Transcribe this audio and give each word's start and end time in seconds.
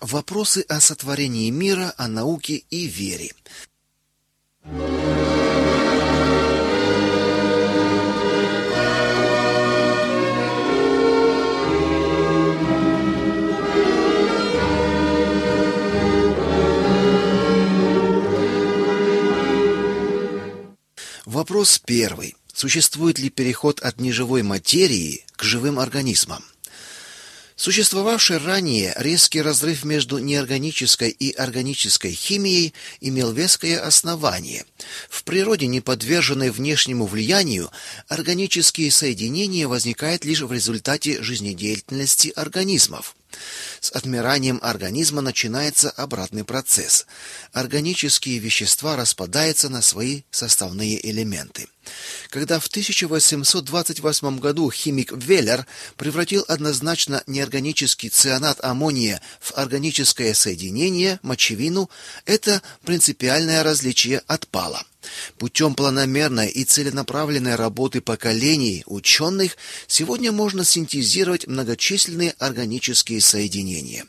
Вопросы 0.00 0.62
о 0.68 0.78
сотворении 0.78 1.48
мира, 1.48 1.94
о 1.96 2.06
науке 2.06 2.64
и 2.68 2.86
вере. 2.86 3.32
Вопрос 21.24 21.78
первый. 21.78 22.36
Существует 22.52 23.18
ли 23.18 23.30
переход 23.30 23.80
от 23.80 23.98
неживой 23.98 24.42
материи 24.42 25.24
к 25.36 25.42
живым 25.42 25.78
организмам? 25.78 26.44
Существовавший 27.56 28.36
ранее 28.36 28.92
резкий 28.98 29.40
разрыв 29.40 29.82
между 29.82 30.18
неорганической 30.18 31.08
и 31.08 31.32
органической 31.32 32.12
химией 32.12 32.74
имел 33.00 33.32
веское 33.32 33.80
основание. 33.80 34.66
В 35.08 35.24
природе, 35.24 35.66
не 35.66 35.80
подверженной 35.80 36.50
внешнему 36.50 37.06
влиянию, 37.06 37.70
органические 38.08 38.90
соединения 38.90 39.66
возникают 39.66 40.26
лишь 40.26 40.42
в 40.42 40.52
результате 40.52 41.22
жизнедеятельности 41.22 42.30
организмов. 42.36 43.16
С 43.80 43.90
отмиранием 43.90 44.58
организма 44.62 45.20
начинается 45.20 45.90
обратный 45.90 46.44
процесс. 46.44 47.06
Органические 47.52 48.38
вещества 48.38 48.96
распадаются 48.96 49.68
на 49.68 49.82
свои 49.82 50.22
составные 50.30 51.08
элементы. 51.08 51.68
Когда 52.30 52.58
в 52.58 52.66
1828 52.66 54.38
году 54.38 54.70
химик 54.70 55.12
Веллер 55.12 55.66
превратил 55.96 56.44
однозначно 56.48 57.22
неорганический 57.26 58.08
цианат 58.08 58.62
аммония 58.64 59.20
в 59.40 59.52
органическое 59.56 60.34
соединение 60.34 61.20
мочевину, 61.22 61.90
это 62.24 62.62
принципиальное 62.84 63.62
различие 63.62 64.22
отпало. 64.26 64.82
Путем 65.38 65.74
планомерной 65.74 66.48
и 66.48 66.64
целенаправленной 66.64 67.54
работы 67.54 68.00
поколений 68.00 68.82
ученых 68.86 69.56
сегодня 69.86 70.32
можно 70.32 70.64
синтезировать 70.64 71.46
многочисленные 71.46 72.34
органические 72.38 73.20
соединения. 73.20 74.06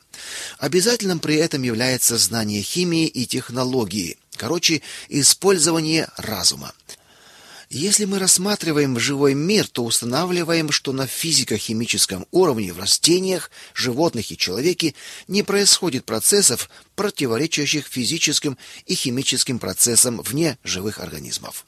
Обязательным 0.58 1.20
при 1.20 1.36
этом 1.36 1.64
является 1.64 2.18
знание 2.18 2.62
химии 2.62 3.08
и 3.08 3.26
технологии, 3.26 4.18
короче, 4.36 4.82
использование 5.10 6.08
разума. 6.18 6.74
Если 7.70 8.06
мы 8.06 8.18
рассматриваем 8.18 8.98
живой 8.98 9.34
мир, 9.34 9.68
то 9.68 9.84
устанавливаем, 9.84 10.72
что 10.72 10.94
на 10.94 11.06
физико-химическом 11.06 12.26
уровне 12.32 12.72
в 12.72 12.80
растениях, 12.80 13.52
животных 13.74 14.32
и 14.32 14.38
человеке 14.38 14.96
не 15.28 15.44
происходит 15.44 16.06
процессов, 16.06 16.70
противоречащих 16.96 17.86
физическим 17.86 18.58
и 18.86 18.96
химическим 18.96 19.60
процессам 19.60 20.22
вне 20.22 20.58
живых 20.64 21.00
организмов. 21.00 21.66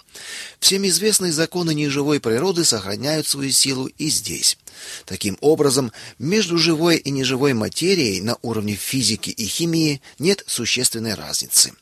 Всем 0.62 0.88
известные 0.88 1.34
законы 1.34 1.74
неживой 1.74 2.22
природы 2.22 2.64
сохраняют 2.64 3.28
свою 3.28 3.52
силу 3.52 3.88
и 3.98 4.10
здесь. 4.10 4.58
Таким 5.06 5.38
образом, 5.42 5.92
между 6.18 6.58
живой 6.58 6.96
и 6.96 7.12
неживой 7.12 7.54
материей 7.54 8.22
на 8.22 8.38
уровне 8.42 8.76
физики 8.76 9.32
и 9.32 9.46
химии 9.46 10.02
нет 10.18 10.46
существенной 10.48 11.16
разницы. 11.16 11.74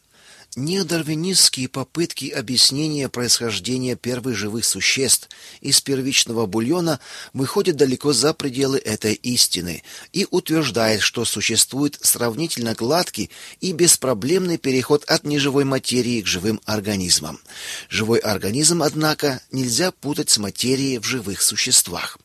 Неодарвинистские 0.57 1.69
попытки 1.69 2.29
объяснения 2.31 3.09
происхождения 3.09 3.95
первых 3.95 4.35
живых 4.35 4.65
существ 4.65 5.29
из 5.61 5.81
первичного 5.81 6.47
бульона 6.47 6.99
выходят 7.31 7.75
далеко 7.75 8.11
за 8.11 8.33
пределы 8.33 8.79
этой 8.79 9.13
истины 9.13 9.83
и 10.13 10.25
утверждают, 10.31 11.03
что 11.03 11.25
существует 11.25 11.99
сравнительно 12.01 12.73
гладкий 12.73 13.29
и 13.61 13.71
беспроблемный 13.71 14.57
переход 14.57 15.03
от 15.03 15.25
неживой 15.25 15.63
материи 15.63 16.23
к 16.23 16.25
живым 16.25 16.59
организмам. 16.65 17.39
Живой 17.87 18.17
организм, 18.17 18.81
однако, 18.81 19.43
нельзя 19.51 19.91
путать 19.91 20.31
с 20.31 20.39
материей 20.39 20.97
в 20.97 21.03
живых 21.03 21.43
существах. 21.43 22.17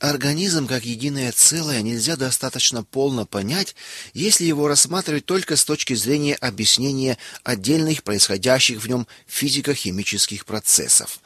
Организм 0.00 0.66
как 0.66 0.86
единое 0.86 1.30
целое 1.30 1.82
нельзя 1.82 2.16
достаточно 2.16 2.82
полно 2.82 3.26
понять, 3.26 3.76
если 4.14 4.46
его 4.46 4.66
рассматривать 4.66 5.26
только 5.26 5.56
с 5.56 5.64
точки 5.64 5.92
зрения 5.92 6.36
объяснения 6.36 7.18
отдельных 7.44 8.02
происходящих 8.02 8.82
в 8.82 8.88
нем 8.88 9.06
физико-химических 9.26 10.46
процессов. 10.46 11.20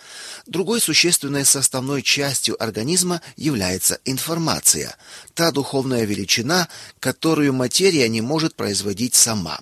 Другой 0.47 0.81
существенной 0.81 1.45
составной 1.45 2.03
частью 2.03 2.61
организма 2.61 3.23
является 3.37 4.01
информация, 4.05 4.97
та 5.35 5.53
духовная 5.53 6.05
величина, 6.05 6.69
которую 6.99 7.53
материя 7.53 8.09
не 8.09 8.23
может 8.23 8.57
производить 8.57 9.15
сама. 9.15 9.61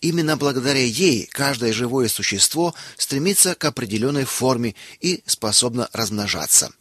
Именно 0.00 0.36
благодаря 0.36 0.82
ей 0.82 1.26
каждое 1.26 1.72
живое 1.72 2.08
существо 2.08 2.74
стремится 2.96 3.54
к 3.54 3.64
определенной 3.64 4.24
форме 4.24 4.74
и 5.00 5.22
способно 5.26 5.88
размножаться. 5.92 6.72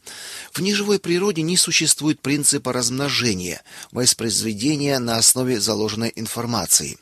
В 0.53 0.61
неживой 0.61 0.99
природе 0.99 1.41
не 1.41 1.57
существует 1.57 2.21
принципа 2.21 2.73
размножения, 2.73 3.61
воспроизведения 3.91 4.99
на 4.99 5.17
основе 5.17 5.59
заложенной 5.59 6.11
информации. 6.15 6.97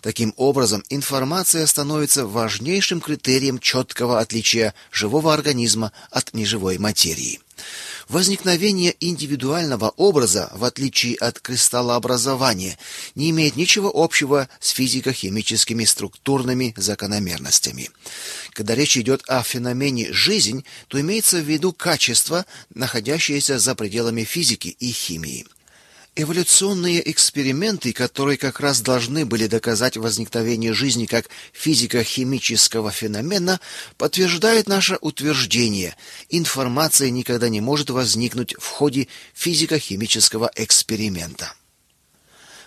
Таким 0.00 0.34
образом, 0.36 0.82
информация 0.88 1.66
становится 1.66 2.26
важнейшим 2.26 3.00
критерием 3.00 3.58
четкого 3.58 4.20
отличия 4.20 4.74
живого 4.90 5.34
организма 5.34 5.92
от 6.10 6.34
неживой 6.34 6.78
материи. 6.78 7.40
Возникновение 8.08 8.94
индивидуального 9.00 9.88
образа, 9.96 10.50
в 10.54 10.64
отличие 10.64 11.16
от 11.16 11.40
кристаллообразования, 11.40 12.78
не 13.14 13.30
имеет 13.30 13.56
ничего 13.56 13.90
общего 13.94 14.48
с 14.60 14.70
физико-химическими 14.70 15.84
структурными 15.84 16.74
закономерностями. 16.76 17.90
Когда 18.52 18.74
речь 18.74 18.98
идет 18.98 19.22
о 19.28 19.42
феномене 19.42 20.12
жизнь, 20.12 20.64
то 20.88 21.00
имеется 21.00 21.38
в 21.38 21.44
виду 21.44 21.72
качество, 21.72 22.44
находящееся 22.74 23.58
за 23.58 23.74
пределами 23.74 24.24
физики 24.24 24.76
и 24.78 24.92
химии. 24.92 25.46
Эволюционные 26.16 27.10
эксперименты, 27.10 27.92
которые 27.92 28.38
как 28.38 28.60
раз 28.60 28.80
должны 28.80 29.26
были 29.26 29.48
доказать 29.48 29.96
возникновение 29.96 30.72
жизни 30.72 31.06
как 31.06 31.28
физико-химического 31.52 32.92
феномена, 32.92 33.58
подтверждают 33.98 34.68
наше 34.68 34.96
утверждение. 35.00 35.96
Информация 36.28 37.10
никогда 37.10 37.48
не 37.48 37.60
может 37.60 37.90
возникнуть 37.90 38.54
в 38.60 38.66
ходе 38.68 39.08
физико-химического 39.34 40.52
эксперимента. 40.54 41.52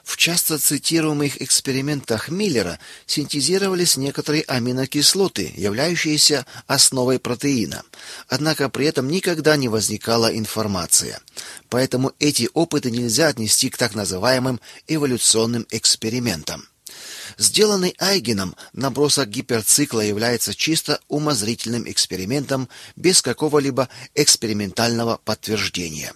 В 0.07 0.15
часто 0.15 0.57
цитируемых 0.57 1.41
экспериментах 1.41 2.29
Миллера 2.29 2.79
синтезировались 3.05 3.97
некоторые 3.97 4.43
аминокислоты, 4.43 5.53
являющиеся 5.57 6.45
основой 6.65 7.19
протеина. 7.19 7.83
Однако 8.29 8.69
при 8.69 8.85
этом 8.85 9.09
никогда 9.09 9.57
не 9.57 9.67
возникала 9.67 10.33
информация. 10.33 11.19
Поэтому 11.67 12.13
эти 12.19 12.49
опыты 12.53 12.89
нельзя 12.89 13.27
отнести 13.27 13.69
к 13.69 13.75
так 13.75 13.95
называемым 13.95 14.61
эволюционным 14.87 15.67
экспериментам. 15.71 16.65
Сделанный 17.37 17.93
Айгеном 17.99 18.55
набросок 18.71 19.27
гиперцикла 19.27 19.99
является 19.99 20.55
чисто 20.55 21.01
умозрительным 21.09 21.83
экспериментом 21.91 22.69
без 22.95 23.21
какого-либо 23.21 23.89
экспериментального 24.15 25.19
подтверждения. 25.25 26.13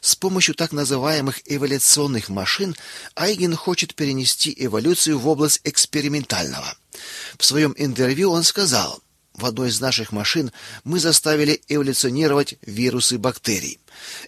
С 0.00 0.14
помощью 0.16 0.54
так 0.54 0.72
называемых 0.72 1.40
эволюционных 1.46 2.28
машин 2.28 2.76
Айген 3.14 3.54
хочет 3.54 3.94
перенести 3.94 4.54
эволюцию 4.56 5.18
в 5.18 5.28
область 5.28 5.60
экспериментального. 5.64 6.76
В 7.38 7.44
своем 7.44 7.74
интервью 7.76 8.30
он 8.30 8.44
сказал: 8.44 9.02
в 9.34 9.46
одной 9.46 9.70
из 9.70 9.80
наших 9.80 10.12
машин 10.12 10.52
мы 10.84 11.00
заставили 11.00 11.60
эволюционировать 11.68 12.54
вирусы 12.62 13.18
бактерий. 13.18 13.80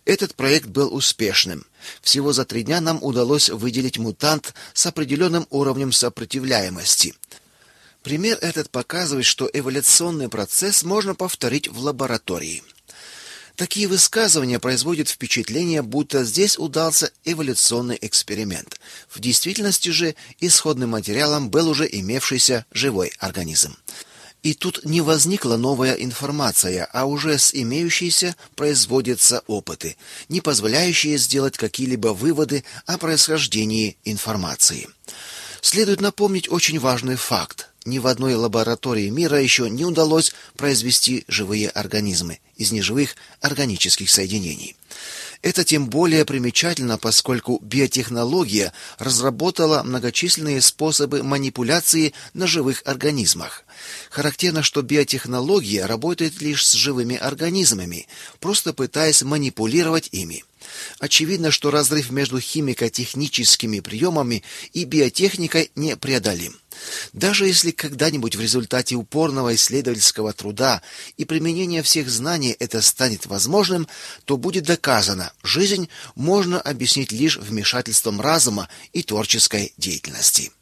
Этот 0.04 0.34
проект 0.34 0.66
был 0.66 0.92
успешным. 0.92 1.64
Всего 2.02 2.32
за 2.32 2.44
три 2.44 2.64
дня 2.64 2.80
нам 2.80 2.98
удалось 3.02 3.48
выделить 3.48 3.98
мутант 3.98 4.52
с 4.74 4.84
определенным 4.86 5.46
уровнем 5.50 5.92
сопротивляемости. 5.92 7.14
Пример 8.02 8.38
этот 8.40 8.70
показывает, 8.70 9.26
что 9.26 9.48
эволюционный 9.52 10.28
процесс 10.28 10.82
можно 10.82 11.14
повторить 11.14 11.68
в 11.68 11.78
лаборатории. 11.78 12.64
Такие 13.56 13.88
высказывания 13.88 14.58
производят 14.58 15.08
впечатление, 15.08 15.80
будто 15.80 16.24
здесь 16.24 16.58
удался 16.58 17.10
эволюционный 17.24 17.98
эксперимент. 18.02 18.78
В 19.08 19.18
действительности 19.18 19.88
же 19.88 20.14
исходным 20.40 20.90
материалом 20.90 21.48
был 21.48 21.70
уже 21.70 21.88
имевшийся 21.90 22.66
живой 22.70 23.12
организм. 23.18 23.74
И 24.42 24.52
тут 24.52 24.84
не 24.84 25.00
возникла 25.00 25.56
новая 25.56 25.94
информация, 25.94 26.84
а 26.92 27.06
уже 27.06 27.38
с 27.38 27.54
имеющейся 27.54 28.36
производятся 28.54 29.42
опыты, 29.46 29.96
не 30.28 30.42
позволяющие 30.42 31.16
сделать 31.16 31.56
какие-либо 31.56 32.08
выводы 32.08 32.62
о 32.84 32.98
происхождении 32.98 33.96
информации. 34.04 34.86
Следует 35.62 36.02
напомнить 36.02 36.50
очень 36.50 36.78
важный 36.78 37.16
факт. 37.16 37.70
Ни 37.86 38.00
в 38.00 38.08
одной 38.08 38.34
лаборатории 38.34 39.08
мира 39.10 39.40
еще 39.40 39.70
не 39.70 39.84
удалось 39.84 40.34
произвести 40.56 41.24
живые 41.28 41.70
организмы 41.70 42.40
из 42.56 42.72
неживых 42.72 43.14
органических 43.40 44.10
соединений. 44.10 44.74
Это 45.40 45.62
тем 45.62 45.88
более 45.88 46.24
примечательно, 46.24 46.98
поскольку 46.98 47.60
биотехнология 47.62 48.72
разработала 48.98 49.84
многочисленные 49.84 50.60
способы 50.62 51.22
манипуляции 51.22 52.12
на 52.34 52.48
живых 52.48 52.82
организмах. 52.86 53.62
Характерно, 54.10 54.64
что 54.64 54.82
биотехнология 54.82 55.86
работает 55.86 56.40
лишь 56.40 56.66
с 56.66 56.72
живыми 56.72 57.14
организмами, 57.14 58.08
просто 58.40 58.72
пытаясь 58.72 59.22
манипулировать 59.22 60.08
ими. 60.10 60.44
Очевидно, 60.98 61.50
что 61.50 61.70
разрыв 61.70 62.10
между 62.10 62.40
химико-техническими 62.40 63.80
приемами 63.80 64.42
и 64.72 64.84
биотехникой 64.84 65.70
непреодолим. 65.74 66.56
Даже 67.12 67.46
если 67.46 67.70
когда-нибудь 67.70 68.36
в 68.36 68.40
результате 68.40 68.96
упорного 68.96 69.54
исследовательского 69.54 70.32
труда 70.32 70.82
и 71.16 71.24
применения 71.24 71.82
всех 71.82 72.10
знаний 72.10 72.54
это 72.58 72.82
станет 72.82 73.26
возможным, 73.26 73.88
то 74.24 74.36
будет 74.36 74.64
доказано, 74.64 75.32
жизнь 75.42 75.88
можно 76.14 76.60
объяснить 76.60 77.12
лишь 77.12 77.38
вмешательством 77.38 78.20
разума 78.20 78.68
и 78.92 79.02
творческой 79.02 79.72
деятельности. 79.76 80.52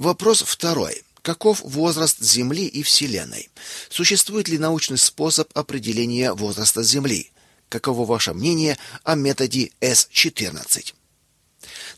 Вопрос 0.00 0.40
второй. 0.40 1.02
Каков 1.20 1.60
возраст 1.60 2.22
Земли 2.22 2.66
и 2.66 2.82
Вселенной? 2.82 3.50
Существует 3.90 4.48
ли 4.48 4.56
научный 4.56 4.96
способ 4.96 5.50
определения 5.52 6.32
возраста 6.32 6.82
Земли? 6.82 7.30
Каково 7.68 8.06
ваше 8.06 8.32
мнение 8.32 8.78
о 9.04 9.14
методе 9.14 9.72
С-14? 9.82 10.94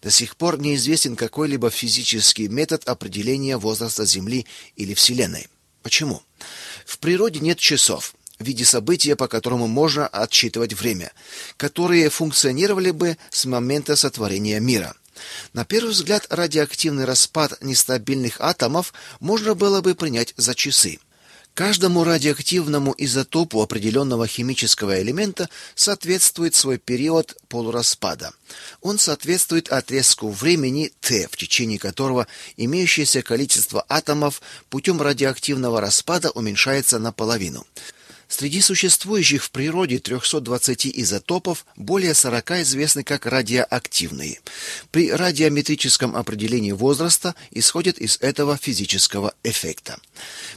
До 0.03 0.11
сих 0.11 0.35
пор 0.37 0.59
неизвестен 0.59 1.15
какой-либо 1.15 1.71
физический 1.71 2.49
метод 2.49 2.89
определения 2.89 3.57
возраста 3.57 4.05
Земли 4.05 4.47
или 4.75 4.95
Вселенной. 4.95 5.47
Почему? 5.85 6.25
В 6.85 6.99
природе 6.99 7.39
нет 7.39 7.61
часов 7.61 8.17
в 8.41 8.45
виде 8.45 8.65
события, 8.65 9.15
по 9.15 9.29
которому 9.29 9.69
можно 9.69 10.09
отсчитывать 10.09 10.73
время, 10.73 11.13
которые 11.57 12.11
функционировали 12.11 12.91
бы 12.91 13.17
с 13.31 13.45
момента 13.45 13.95
сотворения 13.95 14.59
мира– 14.59 14.97
на 15.53 15.65
первый 15.65 15.91
взгляд, 15.91 16.27
радиоактивный 16.31 17.05
распад 17.05 17.63
нестабильных 17.63 18.41
атомов 18.41 18.93
можно 19.21 19.55
было 19.55 19.81
бы 19.81 19.95
принять 19.95 20.35
за 20.37 20.55
часы. 20.55 20.99
Каждому 21.55 22.03
радиоактивному 22.03 22.95
изотопу 22.97 23.61
определенного 23.61 24.27
химического 24.27 25.03
элемента 25.03 25.51
соответствует 25.75 26.55
свой 26.55 26.79
период 26.79 27.37
полураспада. 27.49 28.33
Он 28.81 28.99
соответствует 28.99 29.69
отрезку 29.71 30.31
времени 30.31 30.93
Т, 31.01 31.29
в 31.31 31.37
течение 31.37 31.79
которого 31.79 32.27
имеющееся 32.57 33.21
количество 33.21 33.85
атомов 33.91 34.41
путем 34.71 35.03
радиоактивного 35.03 35.83
распада 35.83 36.31
уменьшается 36.31 36.99
наполовину. 36.99 37.67
Среди 38.33 38.63
существующих 38.63 39.45
в 39.45 39.51
природе 39.51 39.99
320 39.99 40.87
изотопов 40.87 41.67
более 41.77 42.15
40 42.15 42.63
известны 42.63 43.05
как 43.05 43.27
радиоактивные. 43.27 44.41
При 44.91 45.13
радиометрическом 45.13 46.17
определении 46.17 46.73
возраста 46.73 47.35
исходят 47.51 47.99
из 47.99 48.17
этого 48.23 48.57
физического 48.57 49.35
эффекта. 49.43 50.01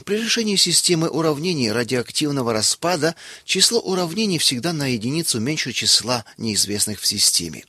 При 0.06 0.16
решении 0.16 0.56
системы 0.56 1.10
уравнений 1.10 1.70
радиоактивного 1.70 2.54
распада 2.54 3.14
число 3.44 3.78
уравнений 3.78 4.38
всегда 4.38 4.72
на 4.72 4.86
единицу 4.86 5.38
меньше 5.38 5.72
числа 5.72 6.24
неизвестных 6.38 6.98
в 6.98 7.06
системе. 7.06 7.66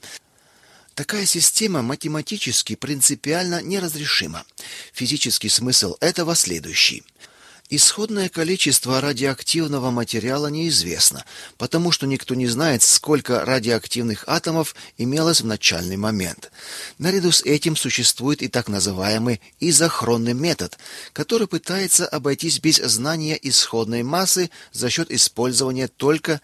Такая 0.96 1.26
система 1.26 1.82
математически 1.82 2.76
принципиально 2.76 3.62
неразрешима. 3.62 4.46
Физический 4.94 5.50
смысл 5.50 5.98
этого 6.00 6.34
следующий– 6.34 7.04
Исходное 7.70 8.30
количество 8.30 9.02
радиоактивного 9.02 9.92
материала 9.92 10.48
неизвестно, 10.48 11.26
потому 11.58 11.92
что 11.92 12.08
никто 12.08 12.34
не 12.34 12.48
знает, 12.48 12.82
сколько 12.82 13.44
радиоактивных 13.44 14.24
атомов 14.26 14.74
имелось 14.98 15.42
в 15.42 15.46
начальный 15.46 15.98
момент. 15.98 16.50
Наряду 16.98 17.34
с 17.34 17.42
этим 17.42 17.76
существует 17.76 18.42
и 18.42 18.48
так 18.48 18.70
называемый 18.70 19.42
изохронный 19.60 20.34
метод, 20.34 20.78
который 21.12 21.48
пытается 21.48 22.08
обойтись 22.08 22.60
без 22.60 22.78
знания 22.78 23.38
исходной 23.42 24.02
массы 24.02 24.50
за 24.72 24.90
счет 24.90 25.12
использования 25.12 25.90
только 25.90 26.40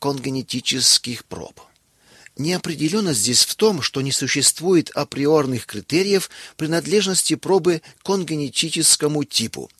конгенетических 0.00 1.24
проб. 1.24 1.60
Неопределенность 2.36 3.20
здесь 3.20 3.44
в 3.44 3.54
том, 3.54 3.80
что 3.80 4.00
не 4.00 4.10
существует 4.10 4.90
априорных 4.90 5.66
критериев 5.66 6.30
принадлежности 6.56 7.36
пробы 7.36 7.80
к 7.98 8.06
конгенетическому 8.06 9.22
типу. 9.22 9.70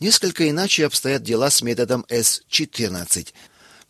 Несколько 0.00 0.50
иначе 0.50 0.86
обстоят 0.86 1.22
дела 1.22 1.50
с 1.50 1.62
методом 1.62 2.04
S14. 2.08 3.28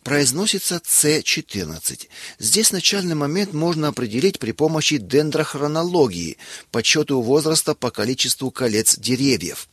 Произносится 0.03 0.81
C14. 0.85 2.07
Здесь 2.37 2.71
начальный 2.71 3.15
момент 3.15 3.53
можно 3.53 3.87
определить 3.87 4.37
при 4.37 4.51
помощи 4.51 4.97
дендрохронологии, 4.97 6.37
подсчету 6.71 7.21
возраста 7.21 7.73
по 7.73 7.89
количеству 7.89 8.51
колец 8.51 8.97
деревьев. 8.97 9.67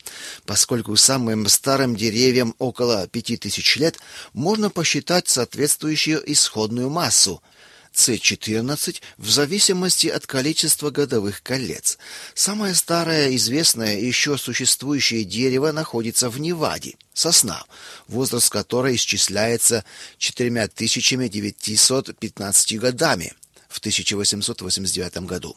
Поскольку 0.47 0.97
самым 0.97 1.49
старым 1.49 1.97
деревьям 1.97 2.55
около 2.59 3.09
5000 3.09 3.77
лет, 3.77 3.99
можно 4.33 4.71
посчитать 4.71 5.29
соответствующую 5.29 6.23
исходную 6.33 6.89
массу– 6.89 7.43
с14 7.99 9.03
в 9.19 9.29
зависимости 9.29 10.07
от 10.07 10.27
количества 10.27 10.89
годовых 10.91 11.43
колец. 11.43 11.99
Самое 12.35 12.75
старое 12.75 13.37
известное 13.37 13.99
еще 13.99 14.39
существующее 14.39 15.25
дерево 15.25 15.73
находится 15.73 16.31
в 16.31 16.41
Неваде– 16.41 16.97
сосна, 17.13 17.63
возраст 18.07 18.49
которой 18.51 18.95
исчисляется 18.95 19.85
4915 20.19 22.79
годами 22.79 23.35
в 23.69 23.79
1889 23.79 25.27
году. 25.27 25.57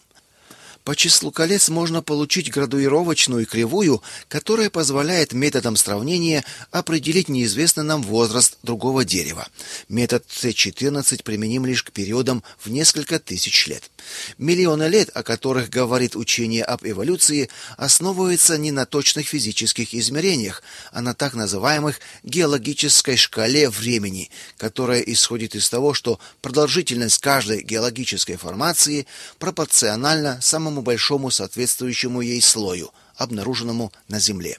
По 0.84 0.96
числу 0.96 1.32
колец 1.32 1.70
можно 1.70 2.02
получить 2.02 2.52
градуировочную 2.52 3.46
кривую, 3.46 4.02
которая 4.28 4.72
позволяет 4.72 5.32
методом 5.32 5.76
сравнения 5.76 6.44
определить 6.72 7.30
неизвестный 7.30 7.84
нам 7.84 8.02
возраст 8.02 8.58
другого 8.64 9.06
дерева. 9.06 9.48
Метод 9.90 10.26
С14 10.28 11.24
применим 11.24 11.68
лишь 11.68 11.84
к 11.84 11.92
периодам 11.92 12.44
в 12.58 12.72
несколько 12.72 13.20
тысяч 13.20 13.68
лет. 13.68 13.92
Миллионы 14.40 14.88
лет, 14.88 15.12
о 15.14 15.22
которых 15.22 15.70
говорит 15.70 16.16
учение 16.16 16.64
об 16.64 16.84
эволюции, 16.84 17.50
основываются 17.78 18.58
не 18.58 18.72
на 18.72 18.88
точных 18.88 19.28
физических 19.28 19.94
измерениях, 19.94 20.64
а 20.92 21.02
на 21.02 21.14
так 21.14 21.36
называемых 21.36 22.00
геологической 22.24 23.18
шкале 23.18 23.70
времени, 23.70 24.32
которая 24.58 25.02
исходит 25.02 25.54
из 25.54 25.70
того, 25.70 25.94
что 25.94 26.20
продолжительность 26.42 27.20
каждой 27.20 27.62
геологической 27.62 28.38
формации 28.38 29.06
пропорциональна 29.38 30.40
самому 30.42 30.71
самому 30.72 30.82
большому 30.82 31.32
соответствующему 31.32 32.22
ей 32.22 32.42
слою, 32.42 32.92
обнаруженному 33.18 33.92
на 34.08 34.20
Земле. 34.20 34.58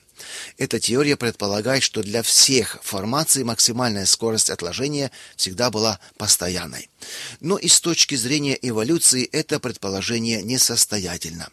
Эта 0.59 0.79
теория 0.79 1.17
предполагает, 1.17 1.83
что 1.83 2.03
для 2.03 2.23
всех 2.23 2.79
формаций 2.83 3.45
максимальная 3.45 4.07
скорость 4.07 4.51
отложения 4.51 5.11
всегда 5.37 5.71
была 5.71 5.99
постоянной. 6.19 6.91
Но 7.41 7.57
и 7.57 7.69
с 7.69 7.81
точки 7.81 8.15
зрения 8.15 8.59
эволюции 8.61 9.25
это 9.33 9.59
предположение 9.59 10.43
несостоятельно. 10.43 11.49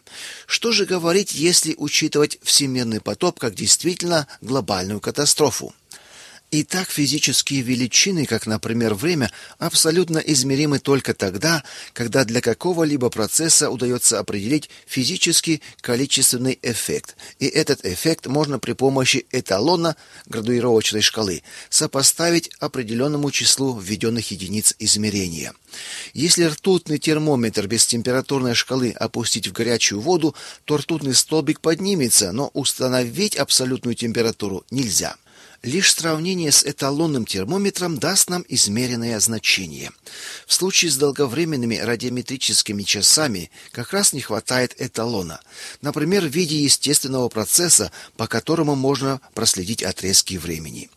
Что 0.46 0.72
же 0.72 0.84
говорить, 0.84 1.32
если 1.32 1.74
учитывать 1.78 2.38
всемирный 2.42 3.00
потоп 3.00 3.40
как 3.40 3.54
действительно 3.54 4.26
глобальную 4.42 5.00
катастрофу? 5.00 5.72
Итак, 6.52 6.90
физические 6.90 7.62
величины, 7.62 8.26
как, 8.26 8.44
например, 8.44 8.94
время, 8.94 9.30
абсолютно 9.58 10.18
измеримы 10.18 10.80
только 10.80 11.14
тогда, 11.14 11.62
когда 11.92 12.24
для 12.24 12.40
какого-либо 12.40 13.08
процесса 13.08 13.70
удается 13.70 14.18
определить 14.18 14.68
физический 14.84 15.62
количественный 15.80 16.58
эффект. 16.60 17.14
И 17.38 17.46
этот 17.46 17.86
эффект 17.86 18.26
можно 18.26 18.58
при 18.58 18.72
помощи 18.72 19.26
эталона 19.30 19.94
градуировочной 20.26 21.02
шкалы 21.02 21.44
сопоставить 21.68 22.50
определенному 22.58 23.30
числу 23.30 23.78
введенных 23.78 24.32
единиц 24.32 24.74
измерения. 24.80 25.52
Если 26.14 26.42
ртутный 26.42 26.98
термометр 26.98 27.68
без 27.68 27.86
температурной 27.86 28.56
шкалы 28.56 28.90
опустить 28.90 29.46
в 29.46 29.52
горячую 29.52 30.00
воду, 30.00 30.34
то 30.64 30.78
ртутный 30.78 31.14
столбик 31.14 31.60
поднимется, 31.60 32.32
но 32.32 32.50
установить 32.54 33.36
абсолютную 33.36 33.94
температуру 33.94 34.64
нельзя. 34.72 35.16
Лишь 35.62 35.92
сравнение 35.92 36.52
с 36.52 36.64
эталонным 36.64 37.26
термометром 37.26 37.98
даст 37.98 38.30
нам 38.30 38.46
измеренное 38.48 39.20
значение. 39.20 39.90
В 40.46 40.54
случае 40.54 40.90
с 40.90 40.96
долговременными 40.96 41.76
радиометрическими 41.76 42.82
часами 42.82 43.50
как 43.70 43.92
раз 43.92 44.14
не 44.14 44.22
хватает 44.22 44.74
эталона, 44.80 45.40
например, 45.82 46.24
в 46.24 46.30
виде 46.30 46.56
естественного 46.56 47.28
процесса, 47.28 47.92
по 48.16 48.26
которому 48.26 48.74
можно 48.74 49.20
проследить 49.34 49.82
отрезки 49.82 50.36
времени. 50.36 50.88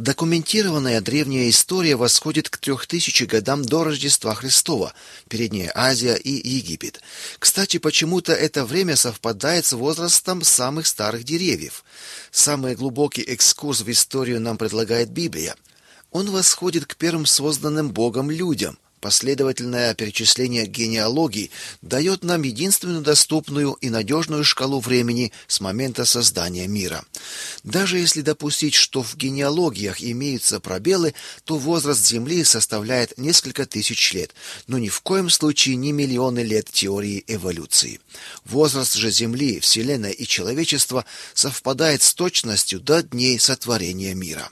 Документированная 0.00 1.02
древняя 1.02 1.50
история 1.50 1.94
восходит 1.94 2.48
к 2.48 2.56
3000 2.56 3.24
годам 3.24 3.62
до 3.62 3.84
Рождества 3.84 4.34
Христова, 4.34 4.94
Передняя 5.28 5.70
Азия 5.74 6.14
и 6.14 6.30
Египет. 6.30 7.02
Кстати, 7.38 7.76
почему-то 7.76 8.32
это 8.32 8.64
время 8.64 8.96
совпадает 8.96 9.66
с 9.66 9.74
возрастом 9.74 10.42
самых 10.42 10.86
старых 10.86 11.24
деревьев. 11.24 11.84
Самый 12.30 12.76
глубокий 12.76 13.20
экскурс 13.20 13.82
в 13.82 13.90
историю 13.90 14.40
нам 14.40 14.56
предлагает 14.56 15.10
Библия. 15.10 15.54
Он 16.10 16.30
восходит 16.30 16.86
к 16.86 16.96
первым 16.96 17.26
созданным 17.26 17.90
Богом 17.90 18.30
людям– 18.30 18.78
Последовательное 19.00 19.94
перечисление 19.94 20.66
генеалогий 20.66 21.50
дает 21.80 22.22
нам 22.22 22.42
единственную 22.42 23.00
доступную 23.00 23.72
и 23.80 23.88
надежную 23.88 24.44
шкалу 24.44 24.78
времени 24.78 25.32
с 25.46 25.60
момента 25.60 26.04
создания 26.04 26.66
мира. 26.66 27.02
Даже 27.64 27.98
если 27.98 28.20
допустить, 28.20 28.74
что 28.74 29.02
в 29.02 29.16
генеалогиях 29.16 30.02
имеются 30.02 30.60
пробелы, 30.60 31.14
то 31.44 31.56
возраст 31.56 32.06
Земли 32.06 32.44
составляет 32.44 33.16
несколько 33.16 33.64
тысяч 33.64 34.12
лет, 34.12 34.34
но 34.66 34.76
ни 34.76 34.90
в 34.90 35.00
коем 35.00 35.30
случае 35.30 35.76
не 35.76 35.92
миллионы 35.92 36.40
лет 36.40 36.70
теории 36.70 37.24
эволюции. 37.26 38.00
Возраст 38.44 38.94
же 38.94 39.10
Земли, 39.10 39.60
Вселенной 39.60 40.12
и 40.12 40.26
человечества 40.26 41.06
совпадает 41.32 42.02
с 42.02 42.12
точностью 42.12 42.80
до 42.80 43.02
дней 43.02 43.38
сотворения 43.38 44.14
мира. 44.14 44.50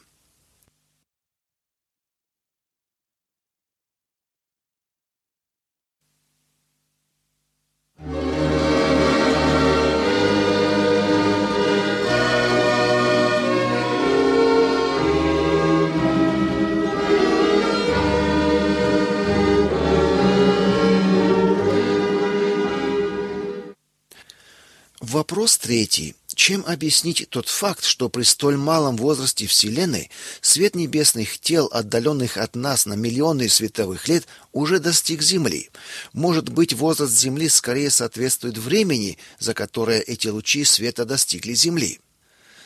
Вопрос 25.30 25.58
третий. 25.58 26.14
Чем 26.34 26.64
объяснить 26.66 27.26
тот 27.28 27.48
факт, 27.48 27.84
что 27.84 28.08
при 28.08 28.22
столь 28.22 28.56
малом 28.56 28.96
возрасте 28.96 29.46
Вселенной 29.46 30.08
свет 30.40 30.74
небесных 30.74 31.38
тел, 31.38 31.68
отдаленных 31.70 32.38
от 32.38 32.56
нас 32.56 32.86
на 32.86 32.94
миллионы 32.94 33.50
световых 33.50 34.08
лет, 34.08 34.26
уже 34.54 34.78
достиг 34.78 35.20
Земли? 35.20 35.68
Может 36.14 36.48
быть, 36.48 36.72
возраст 36.72 37.12
Земли 37.12 37.50
скорее 37.50 37.90
соответствует 37.90 38.56
времени, 38.56 39.18
за 39.38 39.52
которое 39.52 40.00
эти 40.00 40.28
лучи 40.28 40.64
света 40.64 41.04
достигли 41.04 41.52
Земли? 41.52 42.00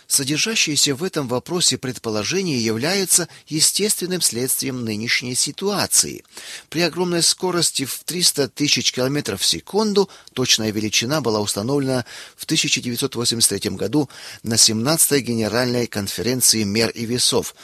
Содержащиеся 0.07 0.95
в 0.95 1.03
этом 1.03 1.29
вопросе 1.29 1.79
предположения 1.79 2.59
являются 2.59 3.29
естественным 3.47 4.21
следствием 4.21 4.85
нынешней 4.85 5.35
ситуации. 5.35 6.25
При 6.69 6.83
огромной 6.83 7.23
скорости 7.23 7.85
в 7.85 8.03
300 8.05 8.49
тысяч 8.49 8.93
километров 8.93 9.41
в 9.41 9.47
секунду 9.47 10.11
точная 10.35 10.71
величина 10.71 11.21
была 11.21 11.41
установлена 11.41 12.05
в 12.37 12.45
1983 12.45 13.71
году 13.71 14.09
на 14.43 14.55
17-й 14.55 15.21
Генеральной 15.21 15.87
конференции 15.87 16.65
мер 16.65 16.91
и 16.91 17.05
весов, 17.07 17.55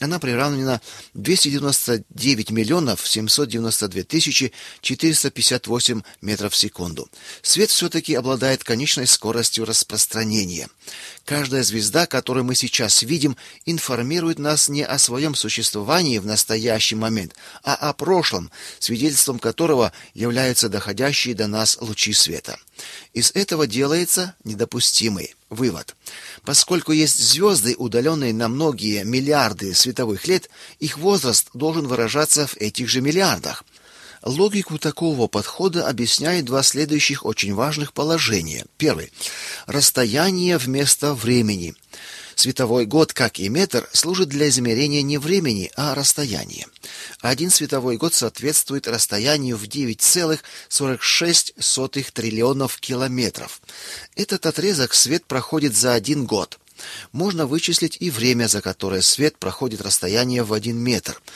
она 0.00 0.20
приравнена 0.20 0.80
299 1.14 2.50
миллионов 2.50 3.06
792 3.06 4.04
тысячи 4.04 4.52
458 4.80 6.02
метров 6.20 6.52
в 6.52 6.56
секунду. 6.56 7.10
Свет 7.42 7.70
все-таки 7.70 8.14
обладает 8.14 8.62
конечной 8.62 9.08
скоростью 9.08 9.64
распространения. 9.64 10.68
Каждая 11.28 11.62
звезда, 11.62 12.06
которую 12.06 12.44
мы 12.44 12.54
сейчас 12.54 13.02
видим, 13.02 13.36
информирует 13.66 14.38
нас 14.38 14.70
не 14.70 14.82
о 14.82 14.98
своем 14.98 15.34
существовании 15.34 16.16
в 16.16 16.24
настоящий 16.24 16.94
момент, 16.94 17.34
а 17.62 17.74
о 17.74 17.92
прошлом, 17.92 18.50
свидетельством 18.78 19.38
которого 19.38 19.92
являются 20.14 20.70
доходящие 20.70 21.34
до 21.34 21.46
нас 21.46 21.76
лучи 21.82 22.14
света. 22.14 22.58
Из 23.12 23.30
этого 23.32 23.66
делается 23.66 24.36
недопустимый 24.44 25.34
вывод. 25.50 25.94
Поскольку 26.44 26.92
есть 26.92 27.18
звезды, 27.18 27.74
удаленные 27.76 28.32
на 28.32 28.48
многие 28.48 29.04
миллиарды 29.04 29.74
световых 29.74 30.26
лет, 30.26 30.48
их 30.78 30.96
возраст 30.96 31.50
должен 31.52 31.88
выражаться 31.88 32.46
в 32.46 32.56
этих 32.56 32.88
же 32.88 33.02
миллиардах. 33.02 33.64
Логику 34.22 34.78
такого 34.78 35.28
подхода 35.28 35.88
объясняет 35.88 36.44
два 36.44 36.62
следующих 36.62 37.24
очень 37.24 37.54
важных 37.54 37.92
положения. 37.92 38.66
Первый. 38.76 39.12
Расстояние 39.66 40.58
вместо 40.58 41.14
времени– 41.14 41.74
Световой 42.38 42.86
год, 42.86 43.12
как 43.12 43.40
и 43.40 43.48
метр, 43.48 43.88
служит 43.92 44.28
для 44.28 44.48
измерения 44.48 45.02
не 45.02 45.18
времени, 45.18 45.72
а 45.74 45.96
расстояния. 45.96 46.68
Один 47.20 47.50
световой 47.50 47.96
год 47.96 48.14
соответствует 48.14 48.86
расстоянию 48.86 49.56
в 49.56 49.64
9,46 49.64 52.12
триллионов 52.12 52.78
километров. 52.78 53.60
Этот 54.14 54.46
отрезок 54.46 54.94
свет 54.94 55.26
проходит 55.26 55.74
за 55.74 55.94
один 55.94 56.26
год. 56.26 56.60
Можно 57.10 57.48
вычислить 57.48 57.96
и 57.98 58.08
время, 58.08 58.46
за 58.46 58.62
которое 58.62 59.02
свет 59.02 59.36
проходит 59.36 59.80
расстояние 59.80 60.44
в 60.44 60.52
один 60.52 60.76
метр– 60.76 61.20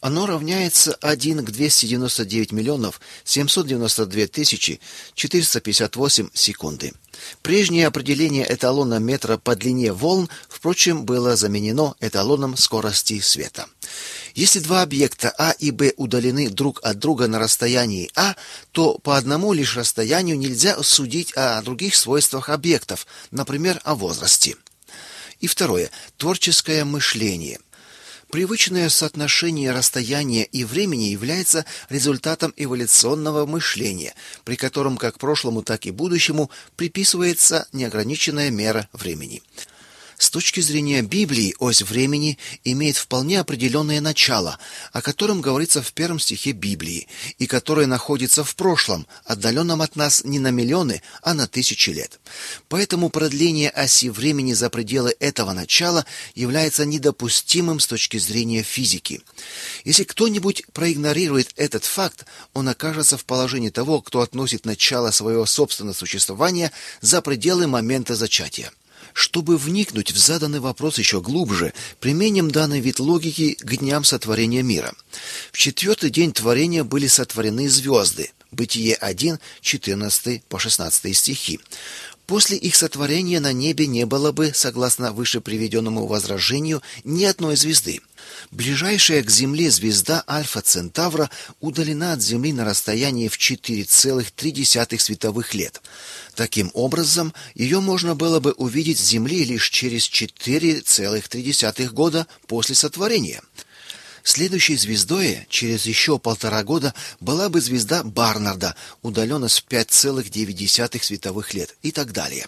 оно 0.00 0.26
равняется 0.26 0.94
1 1.00 1.44
к 1.44 1.50
299 1.50 2.52
миллионов 2.52 3.00
792 3.24 4.26
тысячи 4.26 4.80
458 5.14 6.30
секунды. 6.32 6.92
Прежнее 7.42 7.86
определение 7.86 8.46
эталона 8.50 8.98
метра 8.98 9.36
по 9.36 9.54
длине 9.54 9.92
волн, 9.92 10.28
впрочем, 10.48 11.04
было 11.04 11.36
заменено 11.36 11.94
эталоном 12.00 12.56
скорости 12.56 13.20
света. 13.20 13.66
Если 14.34 14.60
два 14.60 14.82
объекта 14.82 15.34
А 15.36 15.50
и 15.52 15.70
Б 15.70 15.92
удалены 15.96 16.48
друг 16.48 16.80
от 16.82 16.98
друга 16.98 17.26
на 17.26 17.38
расстоянии 17.38 18.10
А, 18.14 18.36
то 18.72 18.96
по 18.98 19.18
одному 19.18 19.52
лишь 19.52 19.76
расстоянию 19.76 20.38
нельзя 20.38 20.82
судить 20.82 21.32
о 21.32 21.60
других 21.62 21.94
свойствах 21.94 22.48
объектов, 22.48 23.06
например, 23.30 23.80
о 23.84 23.94
возрасте. 23.94 24.56
И 25.40 25.46
второе. 25.46 25.90
Творческое 26.16 26.84
мышление– 26.84 27.58
Привычное 28.30 28.88
соотношение 28.90 29.72
расстояния 29.72 30.44
и 30.44 30.62
времени 30.62 31.04
является 31.04 31.64
результатом 31.88 32.54
эволюционного 32.56 33.44
мышления, 33.44 34.14
при 34.44 34.54
котором 34.54 34.98
как 34.98 35.18
прошлому, 35.18 35.62
так 35.62 35.86
и 35.86 35.90
будущему 35.90 36.48
приписывается 36.76 37.66
неограниченная 37.72 38.50
мера 38.50 38.88
времени. 38.92 39.42
С 40.20 40.28
точки 40.28 40.60
зрения 40.60 41.00
Библии, 41.00 41.54
ось 41.60 41.80
времени 41.80 42.36
имеет 42.62 42.98
вполне 42.98 43.40
определенное 43.40 44.02
начало, 44.02 44.58
о 44.92 45.00
котором 45.00 45.40
говорится 45.40 45.80
в 45.80 45.94
первом 45.94 46.20
стихе 46.20 46.52
Библии, 46.52 47.08
и 47.38 47.46
которое 47.46 47.86
находится 47.86 48.44
в 48.44 48.54
прошлом, 48.54 49.06
отдаленном 49.24 49.80
от 49.80 49.96
нас 49.96 50.22
не 50.22 50.38
на 50.38 50.50
миллионы, 50.50 51.00
а 51.22 51.32
на 51.32 51.46
тысячи 51.46 51.88
лет. 51.88 52.20
Поэтому 52.68 53.08
продление 53.08 53.70
оси 53.70 54.10
времени 54.10 54.52
за 54.52 54.68
пределы 54.68 55.16
этого 55.20 55.54
начала 55.54 56.04
является 56.34 56.84
недопустимым 56.84 57.80
с 57.80 57.86
точки 57.86 58.18
зрения 58.18 58.62
физики. 58.62 59.22
Если 59.86 60.04
кто-нибудь 60.04 60.64
проигнорирует 60.74 61.54
этот 61.56 61.86
факт, 61.86 62.26
он 62.52 62.68
окажется 62.68 63.16
в 63.16 63.24
положении 63.24 63.70
того, 63.70 64.02
кто 64.02 64.20
относит 64.20 64.66
начало 64.66 65.12
своего 65.12 65.46
собственного 65.46 65.94
существования 65.94 66.72
за 67.00 67.22
пределы 67.22 67.66
момента 67.66 68.14
зачатия. 68.14 68.70
Чтобы 69.12 69.56
вникнуть 69.56 70.12
в 70.12 70.18
заданный 70.18 70.60
вопрос 70.60 70.98
еще 70.98 71.20
глубже, 71.20 71.72
применим 71.98 72.50
данный 72.50 72.80
вид 72.80 73.00
логики 73.00 73.56
к 73.58 73.76
дням 73.76 74.04
сотворения 74.04 74.62
мира. 74.62 74.94
В 75.52 75.58
четвертый 75.58 76.10
день 76.10 76.32
творения 76.32 76.84
были 76.84 77.06
сотворены 77.06 77.68
звезды. 77.68 78.30
Бытие 78.52 78.96
1, 78.96 79.38
14 79.60 80.44
по 80.44 80.58
16 80.58 81.16
стихи. 81.16 81.60
После 82.30 82.56
их 82.56 82.76
сотворения 82.76 83.40
на 83.40 83.52
небе 83.52 83.88
не 83.88 84.06
было 84.06 84.30
бы, 84.30 84.52
согласно 84.54 85.10
выше 85.10 85.40
приведенному 85.40 86.06
возражению, 86.06 86.80
ни 87.02 87.24
одной 87.24 87.56
звезды. 87.56 88.02
Ближайшая 88.52 89.24
к 89.24 89.30
Земле 89.30 89.68
звезда 89.68 90.22
Альфа 90.28 90.60
Центавра 90.60 91.28
удалена 91.58 92.12
от 92.12 92.22
Земли 92.22 92.52
на 92.52 92.64
расстоянии 92.64 93.26
в 93.26 93.36
4,3 93.36 94.98
световых 95.00 95.54
лет. 95.54 95.82
Таким 96.36 96.70
образом, 96.72 97.34
ее 97.56 97.80
можно 97.80 98.14
было 98.14 98.38
бы 98.38 98.52
увидеть 98.52 99.00
с 99.00 99.08
Земли 99.08 99.44
лишь 99.44 99.68
через 99.68 100.08
4,3 100.08 101.88
года 101.88 102.28
после 102.46 102.76
сотворения. 102.76 103.42
Следующей 104.22 104.76
звездой 104.76 105.46
через 105.48 105.86
еще 105.86 106.18
полтора 106.18 106.62
года 106.62 106.94
была 107.20 107.48
бы 107.48 107.60
звезда 107.60 108.02
Барнарда, 108.02 108.74
удаленно 109.02 109.48
с 109.48 109.62
5,9 109.66 111.02
световых 111.02 111.54
лет 111.54 111.76
и 111.82 111.90
так 111.90 112.12
далее. 112.12 112.46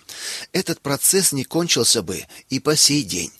Этот 0.53 0.81
процесс 0.81 1.33
не 1.33 1.45
кончился 1.45 2.03
бы 2.03 2.25
и 2.51 2.61
по 2.61 2.77
сей 2.77 3.03
день. 3.03 3.33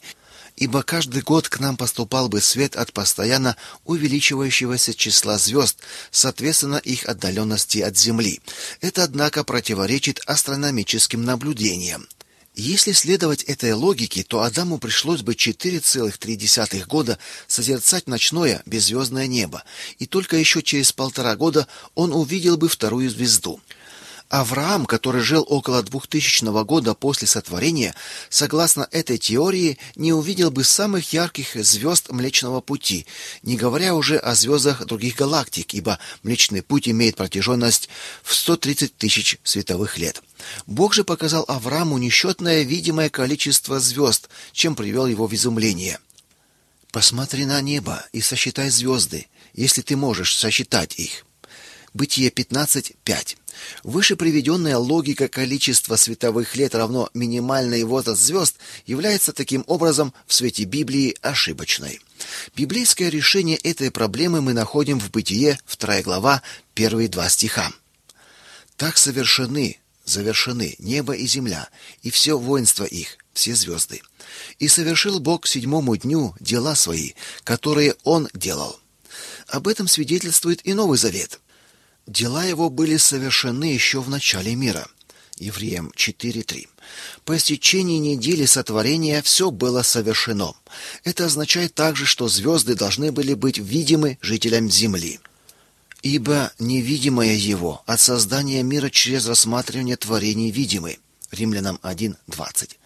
ибо 0.55 0.83
каждый 0.83 1.23
год 1.23 1.49
к 1.49 1.59
нам 1.59 1.77
поступал 1.77 2.29
бы 2.29 2.39
свет 2.39 2.75
от 2.75 2.93
постоянно 2.93 3.57
увеличивающегося 3.85 4.93
числа 4.93 5.39
звезд, 5.39 5.79
соответственно 6.11 6.77
их 6.77 7.05
отдаленности 7.05 7.79
от 7.79 7.97
Земли. 7.97 8.39
Это, 8.79 9.03
однако, 9.03 9.43
противоречит 9.43 10.21
астрономическим 10.27 11.23
наблюдениям. 11.23 12.07
Если 12.55 12.91
следовать 12.91 13.43
этой 13.43 13.73
логике, 13.73 14.21
то 14.21 14.41
Адаму 14.43 14.77
пришлось 14.77 15.21
бы 15.21 15.33
4,3 15.33 16.85
года 16.85 17.17
созерцать 17.47 18.07
ночное 18.07 18.61
беззвездное 18.67 19.25
небо, 19.25 19.63
и 19.97 20.05
только 20.05 20.37
еще 20.37 20.61
через 20.61 20.91
полтора 20.91 21.35
года 21.35 21.67
он 21.95 22.13
увидел 22.13 22.57
бы 22.57 22.69
вторую 22.69 23.09
звезду. 23.09 23.59
Авраам, 24.29 24.85
который 24.85 25.21
жил 25.21 25.45
около 25.47 25.83
2000 25.83 26.63
года 26.63 26.93
после 26.93 27.27
сотворения, 27.27 27.93
согласно 28.29 28.87
этой 28.91 29.17
теории, 29.17 29.77
не 29.95 30.11
увидел 30.11 30.49
бы 30.49 30.63
самых 30.63 31.13
ярких 31.13 31.55
звезд 31.63 32.09
Млечного 32.09 32.61
пути, 32.61 33.05
не 33.43 33.57
говоря 33.57 33.93
уже 33.95 34.17
о 34.17 34.33
звездах 34.35 34.85
других 34.85 35.15
галактик, 35.15 35.73
ибо 35.73 35.99
Млечный 36.23 36.61
путь 36.61 36.89
имеет 36.89 37.15
протяженность 37.15 37.89
в 38.23 38.33
130 38.33 38.97
тысяч 38.97 39.37
световых 39.43 39.97
лет. 39.97 40.23
Бог 40.65 40.93
же 40.93 41.03
показал 41.03 41.45
Аврааму 41.47 41.97
несчетное 41.97 42.63
видимое 42.63 43.09
количество 43.09 43.79
звезд, 43.79 44.29
чем 44.51 44.75
привел 44.75 45.07
его 45.07 45.27
в 45.27 45.33
изумление. 45.33 45.99
Посмотри 46.91 47.45
на 47.45 47.59
небо 47.61 48.05
и 48.11 48.21
сосчитай 48.21 48.69
звезды, 48.69 49.27
если 49.53 49.81
ты 49.81 49.95
можешь 49.95 50.35
сосчитать 50.35 50.99
их. 50.99 51.25
Бытие 51.93 52.29
15:5. 52.31 53.37
Выше 53.83 54.15
приведенная 54.15 54.77
логика 54.77 55.27
количества 55.27 55.95
световых 55.95 56.55
лет 56.55 56.73
равно 56.73 57.09
минимальный 57.13 57.83
возраст 57.83 58.21
звезд 58.21 58.55
является 58.87 59.31
таким 59.31 59.63
образом 59.67 60.11
в 60.25 60.33
свете 60.33 60.63
Библии 60.63 61.15
ошибочной. 61.21 62.01
Библейское 62.55 63.09
решение 63.09 63.57
этой 63.57 63.91
проблемы 63.91 64.41
мы 64.41 64.53
находим 64.53 64.99
в 64.99 65.11
Бытие, 65.11 65.59
2 65.77 66.01
глава, 66.01 66.41
первые 66.73 67.09
два 67.09 67.29
стиха. 67.29 67.71
Так 68.75 68.97
совершены, 68.97 69.79
завершены 70.03 70.75
небо 70.79 71.13
и 71.13 71.27
земля, 71.27 71.69
и 72.01 72.09
все 72.09 72.39
воинство 72.39 72.85
их, 72.85 73.17
все 73.33 73.53
звезды. 73.53 74.01
И 74.57 74.67
совершил 74.67 75.19
Бог 75.19 75.43
к 75.43 75.47
седьмому 75.47 75.95
дню 75.95 76.35
дела 76.39 76.73
свои, 76.73 77.11
которые 77.43 77.95
он 78.03 78.29
делал. 78.33 78.79
Об 79.47 79.67
этом 79.67 79.87
свидетельствует 79.87 80.65
и 80.65 80.73
Новый 80.73 80.97
Завет. 80.97 81.39
Дела 82.07 82.43
его 82.43 82.69
были 82.69 82.97
совершены 82.97 83.65
еще 83.65 84.01
в 84.01 84.09
начале 84.09 84.55
мира. 84.55 84.87
Евреям 85.37 85.91
4:3. 85.95 86.67
По 87.25 87.37
истечении 87.37 87.97
недели 87.97 88.45
сотворения 88.45 89.21
все 89.21 89.51
было 89.51 89.81
совершено. 89.83 90.53
Это 91.03 91.25
означает 91.25 91.73
также, 91.73 92.05
что 92.05 92.27
звезды 92.27 92.75
должны 92.75 93.11
были 93.11 93.33
быть 93.33 93.57
видимы 93.57 94.17
жителям 94.21 94.69
земли. 94.69 95.19
Ибо 96.01 96.51
невидимое 96.59 97.35
его 97.35 97.81
от 97.85 97.99
создания 98.01 98.61
мира 98.61 98.89
через 98.89 99.25
рассматривание 99.25 99.95
творений 99.95 100.51
видимы. 100.51 100.99
Римлянам 101.31 101.79
1:20. 101.81 102.77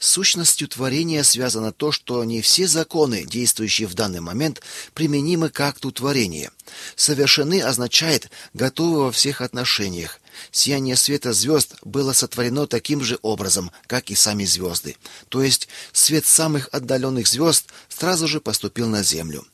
С 0.00 0.12
сущностью 0.12 0.66
творения 0.66 1.22
связано 1.22 1.72
то, 1.72 1.92
что 1.92 2.24
не 2.24 2.40
все 2.40 2.66
законы, 2.66 3.26
действующие 3.26 3.86
в 3.86 3.92
данный 3.92 4.20
момент, 4.20 4.62
применимы 4.94 5.50
к 5.50 5.60
акту 5.60 5.92
творения. 5.92 6.50
Совершены 6.96 7.60
означает 7.60 8.30
готовы 8.54 9.00
во 9.00 9.12
всех 9.12 9.42
отношениях. 9.42 10.18
Сияние 10.52 10.96
света 10.96 11.34
звезд 11.34 11.74
было 11.82 12.14
сотворено 12.14 12.66
таким 12.66 13.02
же 13.02 13.18
образом, 13.20 13.72
как 13.86 14.10
и 14.10 14.14
сами 14.14 14.46
звезды. 14.46 14.96
То 15.28 15.42
есть 15.42 15.68
свет 15.92 16.24
самых 16.24 16.70
отдаленных 16.72 17.28
звезд 17.28 17.66
сразу 17.90 18.26
же 18.26 18.40
поступил 18.40 18.88
на 18.88 19.02
землю. 19.02 19.46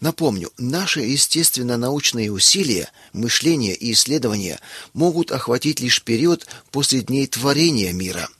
Напомню, 0.00 0.50
наши 0.58 1.02
естественно-научные 1.02 2.32
усилия, 2.32 2.90
мышление 3.12 3.76
и 3.76 3.92
исследования 3.92 4.58
могут 4.92 5.30
охватить 5.30 5.78
лишь 5.78 6.02
период 6.02 6.48
после 6.72 7.02
дней 7.02 7.28
творения 7.28 7.92
мира– 7.92 8.28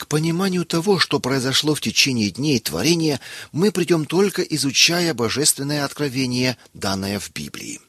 к 0.00 0.06
пониманию 0.06 0.64
того, 0.64 0.98
что 0.98 1.20
произошло 1.20 1.74
в 1.74 1.82
течение 1.82 2.30
дней 2.30 2.58
творения, 2.58 3.20
мы 3.52 3.70
придем 3.70 4.06
только 4.06 4.40
изучая 4.40 5.12
божественное 5.12 5.84
откровение, 5.84 6.56
данное 6.72 7.20
в 7.20 7.30
Библии. 7.32 7.80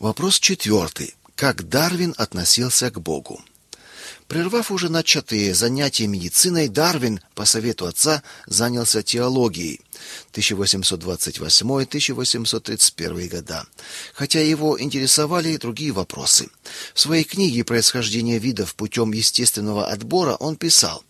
Вопрос 0.00 0.40
четвертый. 0.40 1.14
Как 1.34 1.68
Дарвин 1.68 2.14
относился 2.16 2.90
к 2.90 2.98
Богу? 2.98 3.38
Прервав 4.28 4.72
уже 4.72 4.88
начатые 4.88 5.52
занятия 5.52 6.06
медициной, 6.06 6.68
Дарвин, 6.68 7.20
по 7.34 7.44
совету 7.44 7.84
отца, 7.84 8.22
занялся 8.46 9.02
теологией. 9.02 9.82
1828-1831 10.32 13.28
года, 13.28 13.66
хотя 14.14 14.40
его 14.40 14.80
интересовали 14.80 15.50
и 15.50 15.58
другие 15.58 15.92
вопросы. 15.92 16.48
В 16.94 17.00
своей 17.00 17.24
книге 17.24 17.64
«Происхождение 17.64 18.38
видов 18.38 18.74
путем 18.74 19.12
естественного 19.12 19.88
отбора» 19.88 20.34
он 20.34 20.56
писал 20.56 21.04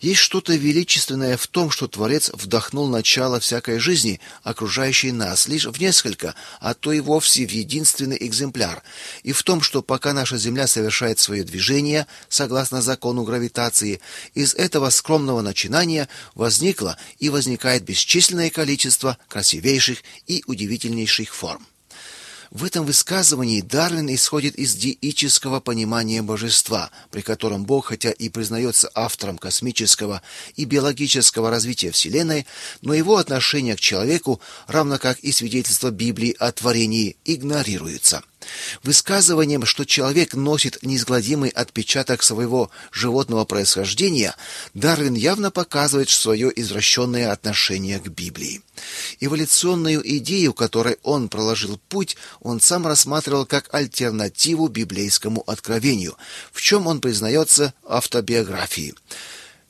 «Есть 0.00 0.20
что-то 0.20 0.54
величественное 0.54 1.36
в 1.36 1.46
том, 1.46 1.70
что 1.70 1.88
Творец 1.88 2.30
вдохнул 2.32 2.88
начало 2.88 3.40
всякой 3.40 3.78
жизни, 3.78 4.20
окружающей 4.42 5.12
нас, 5.12 5.48
лишь 5.48 5.66
в 5.66 5.80
несколько, 5.80 6.34
а 6.60 6.74
то 6.74 6.92
и 6.92 7.00
вовсе 7.00 7.46
в 7.46 7.50
единственный 7.50 8.18
экземпляр, 8.20 8.82
и 9.22 9.32
в 9.32 9.42
том, 9.42 9.62
что 9.62 9.82
пока 9.82 10.12
наша 10.12 10.38
Земля 10.38 10.66
совершает 10.66 11.18
свое 11.18 11.44
движение, 11.44 12.06
согласно 12.28 12.82
закону 12.82 13.24
гравитации, 13.24 14.00
из 14.34 14.54
этого 14.54 14.90
скромного 14.90 15.42
начинания 15.42 16.08
возникло 16.34 16.96
и 17.18 17.28
возникает 17.28 17.84
бесчисленное 17.84 18.31
количество 18.50 18.82
количество 18.82 19.18
красивейших 19.28 20.02
и 20.26 20.42
удивительнейших 20.46 21.34
форм. 21.34 21.66
В 22.50 22.64
этом 22.64 22.84
высказывании 22.84 23.62
Дарвин 23.62 24.14
исходит 24.14 24.56
из 24.56 24.74
диического 24.74 25.60
понимания 25.60 26.20
божества, 26.20 26.90
при 27.10 27.22
котором 27.22 27.64
Бог, 27.64 27.86
хотя 27.86 28.10
и 28.10 28.28
признается 28.28 28.90
автором 28.94 29.38
космического 29.38 30.20
и 30.56 30.66
биологического 30.66 31.50
развития 31.50 31.90
Вселенной, 31.90 32.46
но 32.82 32.92
его 32.92 33.16
отношение 33.16 33.74
к 33.76 33.80
человеку, 33.80 34.40
равно 34.66 34.98
как 34.98 35.18
и 35.20 35.32
свидетельство 35.32 35.90
Библии 35.90 36.36
о 36.38 36.52
творении, 36.52 37.16
игнорируется. 37.24 38.22
Высказыванием, 38.82 39.64
что 39.64 39.84
человек 39.84 40.34
носит 40.34 40.82
неизгладимый 40.82 41.50
отпечаток 41.50 42.22
своего 42.22 42.70
животного 42.90 43.44
происхождения, 43.44 44.34
Дарвин 44.74 45.14
явно 45.14 45.50
показывает 45.50 46.10
свое 46.10 46.52
извращенное 46.54 47.32
отношение 47.32 47.98
к 47.98 48.08
Библии. 48.08 48.62
Эволюционную 49.20 50.02
идею, 50.18 50.54
которой 50.54 50.98
он 51.02 51.28
проложил 51.28 51.78
путь, 51.88 52.16
он 52.40 52.60
сам 52.60 52.86
рассматривал 52.86 53.46
как 53.46 53.72
альтернативу 53.72 54.68
библейскому 54.68 55.42
откровению, 55.46 56.16
в 56.52 56.60
чем 56.60 56.86
он 56.86 57.00
признается 57.00 57.74
автобиографией. 57.86 58.94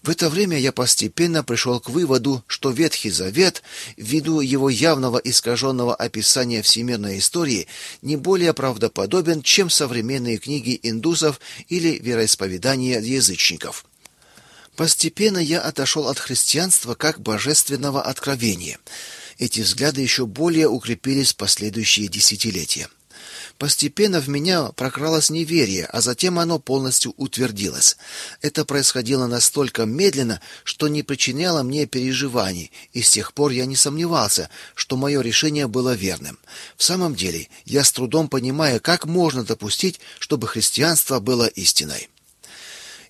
В 0.03 0.11
это 0.11 0.29
время 0.29 0.59
я 0.59 0.73
постепенно 0.73 1.45
пришел 1.45 1.79
к 1.79 1.89
выводу, 1.89 2.43
что 2.49 2.71
Ветхий 2.71 3.11
Завет, 3.11 3.63
ввиду 3.97 4.41
его 4.41 4.69
явного 4.69 5.19
искаженного 5.19 5.95
описания 5.95 6.63
всемирной 6.63 7.19
истории, 7.19 7.69
не 8.03 8.17
более 8.17 8.53
правдоподобен, 8.53 9.43
чем 9.43 9.71
современные 9.71 10.39
книги 10.39 10.79
индусов 10.83 11.41
или 11.69 12.01
вероисповедания 12.03 13.01
язычников. 13.01 13.85
Постепенно 14.75 15.39
я 15.39 15.61
отошел 15.61 16.09
от 16.09 16.19
христианства 16.19 16.95
как 16.97 17.21
божественного 17.21 18.03
откровения. 18.03 18.81
Эти 19.39 19.61
взгляды 19.61 20.01
еще 20.01 20.27
более 20.27 20.69
укрепились 20.69 21.33
в 21.33 21.37
последующие 21.37 22.09
десятилетия. 22.09 22.89
Постепенно 23.59 24.21
в 24.21 24.29
меня 24.29 24.65
прокралось 24.77 25.31
неверие, 25.31 25.87
а 25.87 26.01
затем 26.01 26.39
оно 26.39 26.59
полностью 26.59 27.15
утвердилось. 27.17 27.97
Это 28.41 28.65
происходило 28.65 29.27
настолько 29.27 29.85
медленно, 29.85 30.41
что 30.65 30.89
не 30.89 31.03
причиняло 31.03 31.63
мне 31.63 31.87
переживаний, 31.87 32.73
и 32.93 33.03
с 33.03 33.11
тех 33.11 33.33
пор 33.33 33.53
я 33.53 33.67
не 33.67 33.77
сомневался, 33.77 34.51
что 34.75 34.97
мое 34.97 35.21
решение 35.21 35.67
было 35.67 35.95
верным. 35.95 36.39
В 36.77 36.83
самом 36.83 37.15
деле, 37.15 37.49
я 37.65 37.85
с 37.85 37.93
трудом 37.93 38.29
понимаю, 38.29 38.81
как 38.81 39.07
можно 39.07 39.45
допустить, 39.45 40.01
чтобы 40.19 40.49
христианство 40.49 41.21
было 41.21 41.47
истиной. 41.47 42.09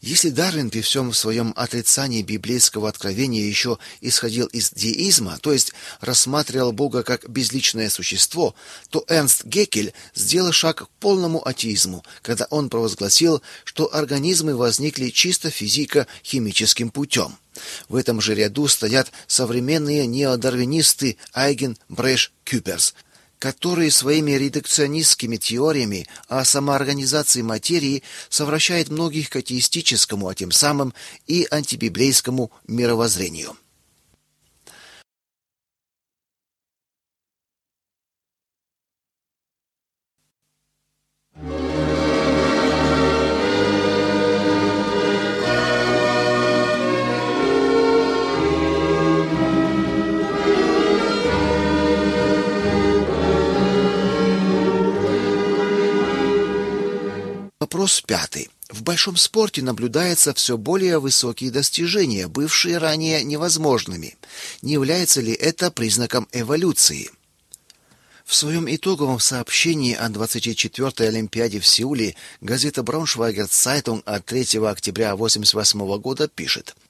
Если 0.03 0.31
Дарвин 0.31 0.69
при 0.69 0.81
всем 0.81 1.13
своем 1.13 1.53
отрицании 1.55 2.23
библейского 2.23 2.89
откровения 2.89 3.47
еще 3.47 3.79
исходил 4.01 4.47
из 4.49 4.73
деизма, 4.73 5.39
то 5.41 5.53
есть 5.53 5.73
рассматривал 6.01 6.73
Бога 6.73 7.05
как 7.05 7.31
безличное 7.31 7.89
существо, 7.89 8.57
то 8.91 9.05
Эрнст 9.07 9.45
Геккель 9.45 9.93
сделал 10.13 10.51
шаг 10.51 10.83
к 10.83 10.89
полному 10.99 11.47
атеизму, 11.47 12.03
когда 12.21 12.49
он 12.51 12.69
провозгласил, 12.69 13.43
что 13.63 13.95
организмы 13.95 14.57
возникли 14.57 15.11
чисто 15.11 15.51
физико-химическим 15.51 16.91
путем. 16.91 17.39
В 17.89 17.95
этом 17.95 18.21
же 18.21 18.35
ряду 18.35 18.67
стоят 18.67 19.13
современные 19.29 20.09
неодарвинисты 20.09 21.17
Айген, 21.33 21.79
Брэш, 21.89 22.33
Кюперс– 22.43 22.95
которые 23.43 23.91
своими 23.91 24.31
редукционистскими 24.31 25.37
теориями 25.37 26.07
о 26.29 26.45
самоорганизации 26.45 27.43
материи 27.43 28.05
совращают 28.29 28.89
многих 28.89 29.31
к 29.31 29.37
атеистическому, 29.37 30.29
а 30.29 30.35
тем 30.37 30.53
самым 30.53 30.95
и 31.27 31.49
антибиблейскому 31.51 32.53
мировоззрению. 32.69 33.57
Вопрос 57.73 58.03
пятый. 58.03 58.51
В 58.69 58.83
большом 58.83 59.17
спорте 59.17 59.63
наблюдаются 59.63 60.35
все 60.35 60.59
более 60.59 60.99
высокие 60.99 61.51
достижения, 61.51 62.29
бывшие 62.29 62.77
ранее 62.77 63.25
невозможными. 63.25 64.19
Не 64.61 64.75
является 64.75 65.23
ли 65.23 65.33
это 65.33 65.71
признаком 65.71 66.29
эволюции? 66.33 67.11
В 68.27 68.35
своем 68.35 68.67
итоговом 68.69 69.21
сообщении 69.21 69.95
о 69.95 70.11
24-й 70.11 71.09
Олимпиаде 71.09 71.61
в 71.61 71.67
Сеуле 71.67 72.15
газета 72.43 72.83
Braunschweiger 72.83 73.49
Zeitung 73.49 74.03
от 74.05 74.27
3 74.27 74.41
октября 74.67 75.13
1988 75.13 75.99
года 75.99 76.29
пишет– 76.29 76.77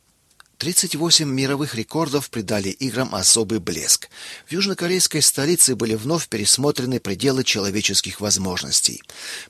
38 0.63 1.29
мировых 1.29 1.75
рекордов 1.75 2.31
придали 2.31 2.69
играм 2.69 3.13
особый 3.17 3.59
блеск. 3.59 4.09
В 4.47 4.53
южнокорейской 4.53 5.21
столице 5.21 5.75
были 5.75 5.97
вновь 5.97 6.29
пересмотрены 6.29 7.01
пределы 7.01 7.43
человеческих 7.43 8.21
возможностей. 8.21 9.03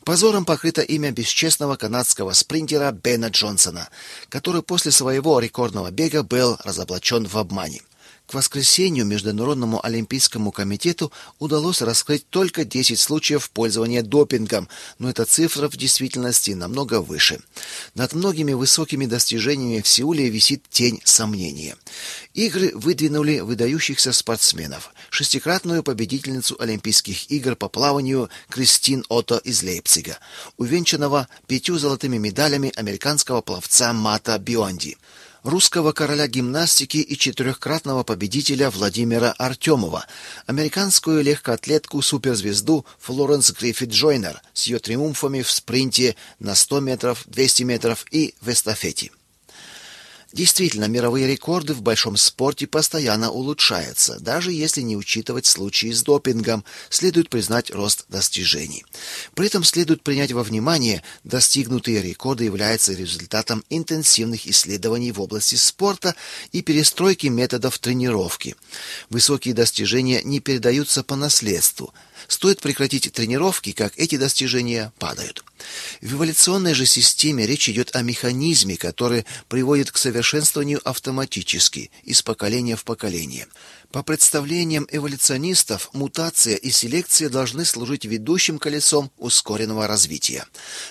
Позором 0.05 0.47
покрыто 0.47 0.81
имя 0.81 1.11
бесчестного 1.11 1.77
канадского 1.77 2.33
спринтера 2.33 2.93
Бена 2.93 3.27
Джонсона, 3.27 3.91
который 4.31 4.63
после 4.63 4.91
своего 4.91 5.39
рекордного 5.39 5.91
бега 5.91 6.23
был 6.23 6.57
разоблачен 6.65 7.27
в 7.27 7.37
обмане. 7.37 7.83
К 8.33 8.35
воскресенью 8.35 9.05
Международному 9.05 9.85
олимпийскому 9.85 10.53
комитету 10.53 11.13
удалось 11.39 11.83
раскрыть 11.83 12.27
только 12.31 12.65
10 12.65 12.99
случаев 12.99 13.51
пользования 13.51 14.03
допингом, 14.03 14.71
но 14.99 15.11
эта 15.11 15.27
цифра 15.27 15.69
в 15.69 15.77
действительности 15.77 16.53
намного 16.53 17.03
выше. 17.03 17.41
Над 17.95 18.15
многими 18.15 18.55
высокими 18.55 19.05
достижениями 19.05 19.83
в 19.83 19.87
Сеуле 19.87 20.31
висит 20.31 20.63
тень 20.71 21.03
сомнения. 21.05 21.77
Игры 22.33 22.73
выдвинули 22.73 23.41
выдающихся 23.41 24.15
спортсменов. 24.15 24.95
Шестикратную 25.11 25.83
победительницу 25.83 26.57
Олимпийских 26.59 27.31
игр 27.31 27.55
по 27.55 27.69
плаванию 27.69 28.31
Кристин 28.49 29.05
Отто 29.11 29.43
из 29.45 29.63
Лейпцига, 29.63 30.17
увенчанного 30.57 31.29
пятью 31.47 31.77
золотыми 31.77 32.17
медалями 32.17 32.73
американского 32.77 33.43
пловца 33.43 33.93
Мата 33.93 34.39
Бионди– 34.39 34.97
русского 35.43 35.93
короля 35.93 36.27
гимнастики 36.27 36.99
и 36.99 37.17
четырехкратного 37.17 38.03
победителя 38.03 38.71
Владимира 38.71 39.33
Артемова, 39.33 40.07
американскую 40.47 41.23
легкоатлетку-суперзвезду 41.23 42.85
Флоренс 42.99 43.53
Гриффит 43.53 43.91
Джойнер 43.91 44.43
с 44.53 44.65
ее 44.65 44.79
триумфами 44.79 45.43
в 45.43 45.51
спринте 45.51 46.17
на 46.39 46.55
100 46.55 46.81
метров, 46.81 47.23
200 47.27 47.63
метров 47.63 48.07
и 48.11 48.35
в 48.41 48.49
эстафете. 48.49 49.11
Действительно, 50.33 50.87
мировые 50.87 51.27
рекорды 51.27 51.75
в 51.75 51.83
большом 51.83 52.17
спорте 52.17 52.67
постоянно 52.67 53.31
улучшаются. 53.31 54.19
Даже 54.19 54.51
если 54.51 54.81
не 54.81 54.97
учитывать 54.97 55.45
случаи 55.45 55.93
с 55.93 56.03
допингом, 56.03 56.65
следует 56.89 57.29
признать 57.29 57.71
рост 57.71 58.07
достижений. 58.09 58.85
При 59.35 59.47
этом 59.47 59.63
следует 59.63 60.03
принять 60.03 60.33
во 60.33 60.43
внимание, 60.43 61.03
достигнутые 61.25 62.01
рекорды 62.01 62.45
являются 62.45 62.95
результатом 62.95 63.63
интенсивных 63.69 64.47
исследований 64.47 65.13
в 65.13 65.21
области 65.21 65.57
спорта 65.57 66.15
и 66.51 66.63
перестройки 66.63 67.27
методов 67.27 67.79
тренировки. 67.79 68.57
Высокие 69.11 69.53
достижения 69.53 70.23
не 70.23 70.41
передаются 70.41 71.03
по 71.03 71.15
наследству– 71.15 71.93
Стоит 72.33 72.63
прекратить 72.63 73.13
тренировки, 73.13 73.73
как 73.73 73.93
эти 73.99 74.17
достижения 74.17 74.91
падают. 74.99 75.45
В 76.01 76.15
эволюционной 76.15 76.73
же 76.73 76.87
системе 76.87 77.47
речь 77.47 77.69
идет 77.69 77.95
о 77.95 78.01
механизме, 78.01 78.79
который 78.79 79.27
приводит 79.49 79.91
к 79.91 79.99
совершенствованию 79.99 80.81
автоматически, 80.83 81.91
из 82.05 82.23
поколения 82.23 82.75
в 82.75 82.85
поколение. 82.85 83.49
По 83.93 84.03
представлениям 84.03 84.89
эволюционистов, 84.91 85.91
мутация 85.93 86.57
и 86.57 86.71
селекция 86.71 87.29
должны 87.29 87.67
служить 87.67 88.07
ведущим 88.07 88.59
колесом 88.59 89.11
ускоренного 89.19 89.87
развития. 89.87 90.47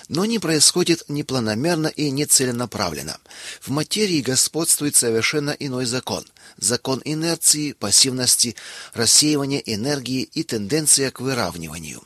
Но 0.08 0.24
не 0.24 0.38
происходит 0.38 1.02
ни 1.08 1.22
планомерно 1.22 1.88
и 1.88 2.12
не 2.12 2.24
целенаправленно. 2.24 3.18
В 3.60 3.70
материи 3.70 4.20
господствует 4.20 4.94
совершенно 4.94 5.50
иной 5.50 5.86
закон– 5.86 6.24
закон 6.56 7.02
инерции, 7.04 7.72
пассивности, 7.72 8.56
рассеивания 8.94 9.62
энергии 9.64 10.22
и 10.22 10.42
тенденция 10.42 11.10
к 11.10 11.20
выравниванию. 11.32 12.02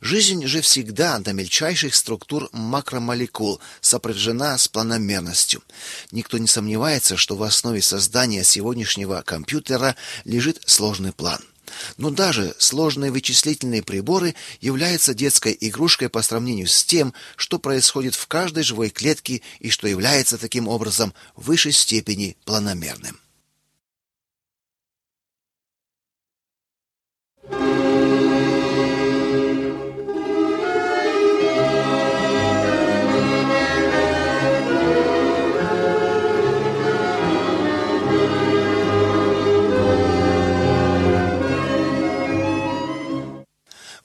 Жизнь 0.00 0.46
же 0.46 0.60
всегда 0.60 1.18
до 1.18 1.32
мельчайших 1.32 1.94
структур 1.94 2.48
макромолекул 2.52 3.60
сопряжена 3.80 4.56
с 4.56 4.68
планомерностью. 4.68 5.62
Никто 6.12 6.38
не 6.38 6.46
сомневается, 6.46 7.16
что 7.16 7.36
в 7.36 7.42
основе 7.42 7.82
создания 7.82 8.44
сегодняшнего 8.44 9.22
компьютера 9.22 9.96
лежит 10.24 10.62
сложный 10.66 11.12
план. 11.12 11.40
Но 11.96 12.10
даже 12.10 12.54
сложные 12.58 13.10
вычислительные 13.10 13.82
приборы 13.82 14.34
являются 14.60 15.12
детской 15.12 15.56
игрушкой 15.60 16.08
по 16.08 16.22
сравнению 16.22 16.68
с 16.68 16.84
тем, 16.84 17.12
что 17.36 17.58
происходит 17.58 18.14
в 18.14 18.26
каждой 18.26 18.62
живой 18.62 18.90
клетке 18.90 19.42
и 19.58 19.70
что 19.70 19.88
является 19.88 20.38
таким 20.38 20.68
образом 20.68 21.12
в 21.34 21.46
высшей 21.46 21.72
степени 21.72 22.36
планомерным. 22.44 23.18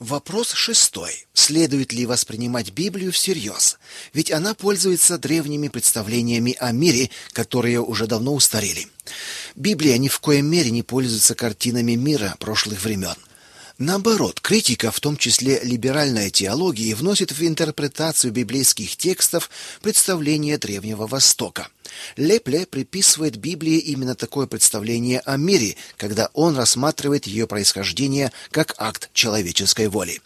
Вопрос 0.04 0.52
шестой. 0.52 1.26
Следует 1.32 1.94
ли 1.94 2.04
воспринимать 2.04 2.72
Библию 2.72 3.10
всерьез? 3.10 3.78
Ведь 4.12 4.30
она 4.30 4.52
пользуется 4.52 5.16
древними 5.16 5.68
представлениями 5.68 6.54
о 6.60 6.72
мире, 6.72 7.08
которые 7.32 7.80
уже 7.80 8.06
давно 8.06 8.34
устарели. 8.34 8.86
Библия 9.54 9.96
ни 9.96 10.08
в 10.08 10.20
коем 10.20 10.44
мере 10.44 10.70
не 10.70 10.82
пользуется 10.82 11.34
картинами 11.34 11.92
мира 11.92 12.36
прошлых 12.38 12.84
времен– 12.84 13.16
Наоборот, 13.78 14.40
критика, 14.40 14.92
в 14.92 15.00
том 15.00 15.16
числе 15.16 15.58
либеральная 15.64 16.30
теология, 16.30 16.94
вносит 16.94 17.32
в 17.32 17.44
интерпретацию 17.44 18.32
библейских 18.32 18.96
текстов 18.96 19.50
представление 19.82 20.58
Древнего 20.58 21.08
Востока. 21.08 21.66
Лепле 22.16 22.66
приписывает 22.66 23.36
Библии 23.36 23.78
именно 23.78 24.14
такое 24.14 24.46
представление 24.46 25.20
о 25.20 25.36
мире, 25.36 25.76
когда 25.96 26.30
он 26.34 26.56
рассматривает 26.56 27.26
ее 27.26 27.48
происхождение 27.48 28.30
как 28.52 28.76
акт 28.78 29.10
человеческой 29.12 29.88
воли. 29.88 30.22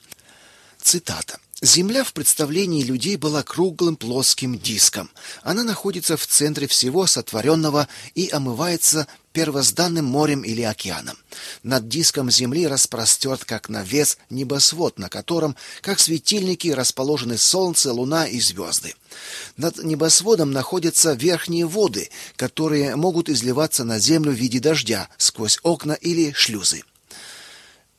Цитата. 0.82 1.40
Земля 1.60 2.04
в 2.04 2.12
представлении 2.12 2.84
людей 2.84 3.16
была 3.16 3.42
круглым 3.42 3.96
плоским 3.96 4.56
диском. 4.56 5.10
Она 5.42 5.64
находится 5.64 6.16
в 6.16 6.24
центре 6.24 6.68
всего 6.68 7.04
сотворенного 7.08 7.88
и 8.14 8.28
омывается 8.28 9.08
первозданным 9.32 10.04
морем 10.04 10.42
или 10.42 10.62
океаном. 10.62 11.16
Над 11.64 11.88
диском 11.88 12.30
Земли 12.30 12.68
распростерт, 12.68 13.44
как 13.44 13.68
навес, 13.68 14.18
небосвод, 14.30 15.00
на 15.00 15.08
котором, 15.08 15.56
как 15.80 15.98
светильники, 15.98 16.68
расположены 16.68 17.36
Солнце, 17.36 17.92
Луна 17.92 18.28
и 18.28 18.38
звезды. 18.38 18.94
Над 19.56 19.82
небосводом 19.82 20.52
находятся 20.52 21.14
верхние 21.14 21.66
воды, 21.66 22.08
которые 22.36 22.94
могут 22.94 23.28
изливаться 23.28 23.82
на 23.82 23.98
Землю 23.98 24.30
в 24.30 24.36
виде 24.36 24.60
дождя 24.60 25.08
сквозь 25.18 25.58
окна 25.64 25.94
или 25.94 26.32
шлюзы. 26.32 26.84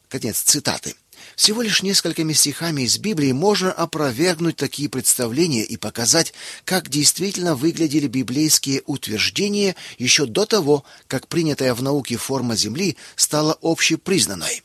Конец 0.07 0.39
цитаты. 0.39 0.95
Всего 1.39 1.61
лишь 1.61 1.83
несколькими 1.83 2.33
стихами 2.33 2.81
из 2.81 2.97
Библии 2.97 3.31
можно 3.31 3.71
опровергнуть 3.71 4.57
такие 4.57 4.89
представления 4.89 5.63
и 5.63 5.77
показать, 5.77 6.33
как 6.65 6.89
действительно 6.89 7.55
выглядели 7.55 8.07
библейские 8.07 8.83
утверждения 8.85 9.77
еще 9.97 10.25
до 10.25 10.45
того, 10.45 10.83
как 11.07 11.29
принятая 11.29 11.73
в 11.73 11.81
науке 11.81 12.17
форма 12.17 12.57
Земли 12.57 12.97
стала 13.15 13.57
общепризнанной. 13.61 14.63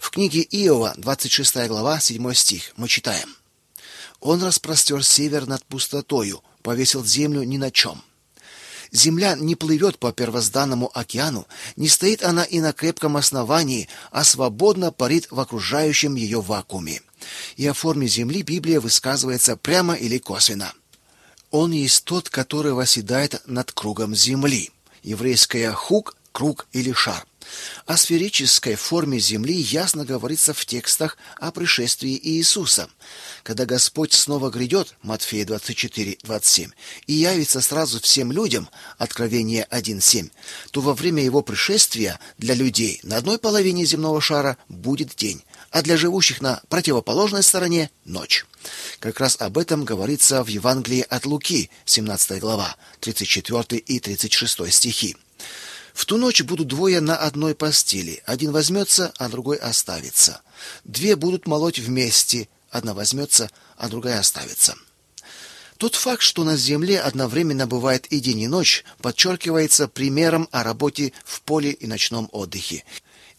В 0.00 0.10
книге 0.10 0.40
Иова, 0.40 0.92
26 0.96 1.68
глава, 1.68 2.00
7 2.00 2.34
стих, 2.34 2.72
мы 2.76 2.88
читаем. 2.88 3.36
«Он 4.18 4.42
распростер 4.42 5.04
север 5.04 5.46
над 5.46 5.64
пустотою, 5.66 6.42
повесил 6.62 7.04
землю 7.04 7.44
ни 7.44 7.58
на 7.58 7.70
чем». 7.70 8.02
Земля 8.92 9.36
не 9.36 9.54
плывет 9.54 9.98
по 9.98 10.12
первозданному 10.12 10.90
океану, 10.94 11.46
не 11.76 11.88
стоит 11.88 12.22
она 12.22 12.44
и 12.44 12.60
на 12.60 12.72
крепком 12.72 13.16
основании, 13.16 13.88
а 14.10 14.24
свободно 14.24 14.92
парит 14.92 15.28
в 15.30 15.38
окружающем 15.40 16.14
ее 16.14 16.40
вакууме. 16.40 17.02
И 17.56 17.66
о 17.66 17.74
форме 17.74 18.06
Земли 18.06 18.42
Библия 18.42 18.80
высказывается 18.80 19.56
прямо 19.56 19.94
или 19.94 20.18
косвенно. 20.18 20.72
Он 21.50 21.72
есть 21.72 22.04
тот, 22.04 22.28
который 22.28 22.72
восседает 22.72 23.42
над 23.46 23.72
кругом 23.72 24.14
Земли. 24.14 24.70
Еврейское 25.02 25.72
«хук»— 25.72 26.16
круг 26.32 26.66
или 26.72 26.92
шар. 26.92 27.27
О 27.86 27.96
сферической 27.96 28.74
форме 28.74 29.18
земли 29.18 29.54
ясно 29.54 30.04
говорится 30.04 30.52
в 30.52 30.64
текстах 30.66 31.16
о 31.38 31.50
пришествии 31.50 32.18
Иисуса. 32.22 32.88
Когда 33.42 33.64
Господь 33.64 34.12
снова 34.12 34.50
грядет, 34.50 34.94
Матфея 35.02 35.46
24, 35.46 36.18
27, 36.22 36.70
и 37.06 37.12
явится 37.12 37.60
сразу 37.60 38.00
всем 38.00 38.32
людям, 38.32 38.68
Откровение 38.98 39.66
1.7, 39.70 40.30
то 40.70 40.80
во 40.80 40.94
время 40.94 41.22
его 41.24 41.42
пришествия 41.42 42.18
для 42.36 42.54
людей 42.54 43.00
на 43.02 43.16
одной 43.16 43.38
половине 43.38 43.84
земного 43.84 44.20
шара 44.20 44.58
будет 44.68 45.14
день, 45.16 45.42
а 45.70 45.82
для 45.82 45.96
живущих 45.96 46.40
на 46.40 46.60
противоположной 46.68 47.42
стороне– 47.42 47.90
ночь. 48.04 48.44
Как 49.00 49.20
раз 49.20 49.36
об 49.40 49.58
этом 49.58 49.84
говорится 49.84 50.42
в 50.42 50.48
Евангелии 50.48 51.06
от 51.08 51.26
Луки, 51.26 51.70
17 51.84 52.40
глава, 52.40 52.76
34 53.00 53.80
и 53.80 54.00
36 54.00 54.72
стихи. 54.72 55.16
В 55.98 56.04
ту 56.04 56.16
ночь 56.16 56.42
будут 56.42 56.68
двое 56.68 57.00
на 57.00 57.16
одной 57.16 57.56
постели. 57.56 58.22
Один 58.24 58.52
возьмется, 58.52 59.12
а 59.18 59.28
другой 59.28 59.56
оставится. 59.56 60.42
Две 60.84 61.16
будут 61.16 61.48
молоть 61.48 61.80
вместе. 61.80 62.48
Одна 62.70 62.94
возьмется, 62.94 63.50
а 63.76 63.88
другая 63.88 64.20
оставится. 64.20 64.76
Тот 65.76 65.96
факт, 65.96 66.22
что 66.22 66.44
на 66.44 66.56
Земле 66.56 67.00
одновременно 67.00 67.66
бывает 67.66 68.06
и 68.12 68.20
день, 68.20 68.42
и 68.42 68.46
ночь, 68.46 68.84
подчеркивается 69.02 69.88
примером 69.88 70.48
о 70.52 70.62
работе 70.62 71.12
в 71.24 71.42
поле 71.42 71.72
и 71.72 71.88
ночном 71.88 72.28
отдыхе. 72.30 72.84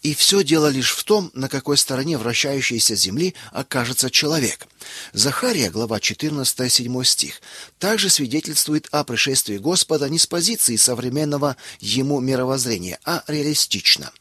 И 0.02 0.14
все 0.14 0.44
дело 0.44 0.68
лишь 0.68 0.92
в 0.92 1.04
том, 1.04 1.30
на 1.34 1.50
какой 1.50 1.78
стороне 1.78 2.18
вращающейся 2.18 2.96
земли 2.96 3.36
окажется 3.52 4.10
человек. 4.10 4.68
Захария, 5.12 5.70
глава 5.70 6.00
14, 6.00 6.72
7 6.72 7.04
стих, 7.04 7.42
также 7.80 8.10
свидетельствует 8.10 8.88
о 8.92 9.04
пришествии 9.04 9.58
Господа 9.58 10.08
не 10.08 10.18
с 10.18 10.26
позиции 10.26 10.78
современного 10.78 11.58
ему 11.82 12.22
мировоззрения, 12.22 12.98
а 13.04 13.24
реалистично. 13.28 14.12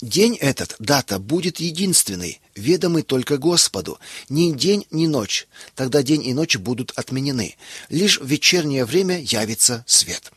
День 0.00 0.36
этот, 0.36 0.76
дата, 0.78 1.18
будет 1.18 1.60
единственный, 1.60 2.40
ведомый 2.54 3.02
только 3.02 3.36
Господу. 3.36 3.98
Ни 4.30 4.52
день, 4.52 4.86
ни 4.90 5.06
ночь. 5.06 5.46
Тогда 5.74 6.02
день 6.02 6.24
и 6.26 6.32
ночь 6.32 6.56
будут 6.56 6.92
отменены. 6.96 7.56
Лишь 7.90 8.18
в 8.18 8.26
вечернее 8.26 8.86
время 8.86 9.20
явится 9.20 9.84
свет. 9.86 10.32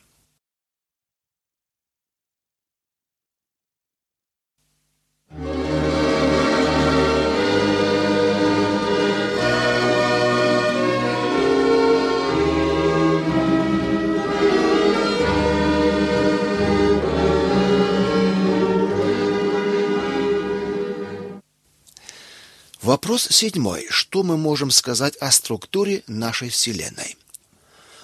Вопрос 22.83 23.29
седьмой. 23.31 23.85
Что 23.89 24.23
мы 24.23 24.35
можем 24.35 24.69
сказать 24.69 25.15
о 25.21 25.31
структуре 25.31 26.03
нашей 26.07 26.49
Вселенной? 26.49 27.15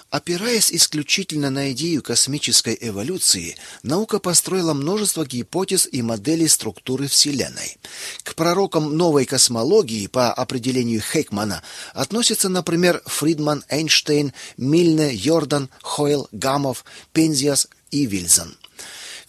Опираясь 0.08 0.72
исключительно 0.72 1.50
на 1.50 1.70
идею 1.72 2.02
космической 2.02 2.78
эволюции, 2.80 3.56
наука 3.82 4.18
построила 4.18 4.72
множество 4.72 5.26
гипотез 5.26 5.86
и 5.92 6.00
моделей 6.00 6.48
структуры 6.48 7.08
Вселенной. 7.08 7.76
К 8.22 8.34
пророкам 8.34 8.96
новой 8.96 9.26
космологии 9.26 10.06
по 10.06 10.32
определению 10.32 11.02
Хейкмана 11.02 11.62
относятся, 11.92 12.48
например, 12.48 13.02
Фридман, 13.04 13.62
Эйнштейн, 13.68 14.32
Мильне, 14.56 15.12
Йордан, 15.12 15.68
Хойл, 15.82 16.26
Гамов, 16.32 16.86
Пензиас 17.12 17.68
и 17.90 18.06
Вильсон. 18.06 18.56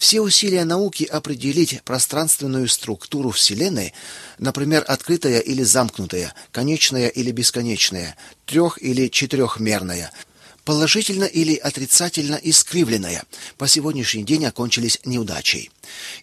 Все 0.02 0.20
усилия 0.20 0.64
науки 0.64 1.04
определить 1.04 1.80
пространственную 1.84 2.66
структуру 2.66 3.30
Вселенной, 3.30 3.94
например, 4.36 4.84
открытая 4.88 5.38
или 5.38 5.62
замкнутая, 5.62 6.34
конечная 6.50 7.06
или 7.06 7.30
бесконечная, 7.30 8.16
трех- 8.44 8.82
или 8.82 9.06
четырехмерная– 9.06 10.10
положительно 10.64 11.22
или 11.22 11.54
отрицательно 11.54 12.34
искривленная, 12.34 13.22
по 13.58 13.68
сегодняшний 13.68 14.24
день 14.24 14.44
окончились 14.44 14.98
неудачей. 15.04 15.70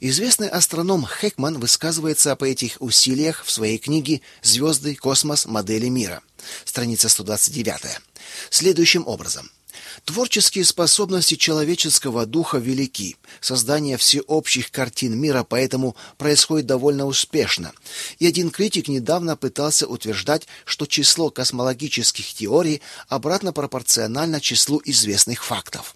Известный 0.02 0.50
астроном 0.50 1.08
Хекман 1.08 1.58
высказывается 1.58 2.36
по 2.36 2.44
этих 2.44 2.76
усилиях 2.82 3.46
в 3.46 3.52
своей 3.52 3.78
книге 3.78 4.20
«Звезды, 4.42 4.96
космос, 4.96 5.46
модели 5.46 5.88
мира», 5.88 6.22
страница 6.66 7.08
129. 7.08 8.02
Следующим 8.50 9.08
образом– 9.08 9.50
Творческие 10.06 10.66
способности 10.66 11.36
человеческого 11.36 12.26
духа 12.26 12.58
велики. 12.58 13.18
Создание 13.42 13.98
всеобщих 13.98 14.72
картин 14.72 15.20
мира 15.20 15.46
поэтому 15.48 15.96
происходит 16.18 16.66
довольно 16.68 17.06
успешно. 17.06 17.72
И 18.20 18.28
один 18.28 18.50
критик 18.50 18.88
недавно 18.88 19.36
пытался 19.36 19.88
утверждать, 19.88 20.48
что 20.66 20.86
число 20.86 21.30
космологических 21.30 22.34
теорий 22.34 22.82
обратно 23.08 23.54
пропорционально 23.54 24.42
числу 24.42 24.82
известных 24.86 25.44
фактов. 25.44 25.96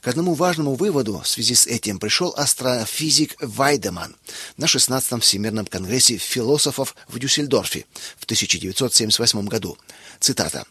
К 0.00 0.08
одному 0.08 0.34
важному 0.34 0.74
выводу 0.74 1.20
в 1.20 1.28
связи 1.28 1.54
с 1.54 1.66
этим 1.66 1.98
пришел 1.98 2.32
астрофизик 2.36 3.34
Вайдеман 3.40 4.14
на 4.56 4.66
16-м 4.66 5.20
Всемирном 5.20 5.66
конгрессе 5.66 6.16
философов 6.16 6.94
в 7.08 7.18
Дюссельдорфе 7.18 7.86
в 8.16 8.24
1978 8.24 9.46
году. 9.46 9.76
Цитата. 10.20 10.64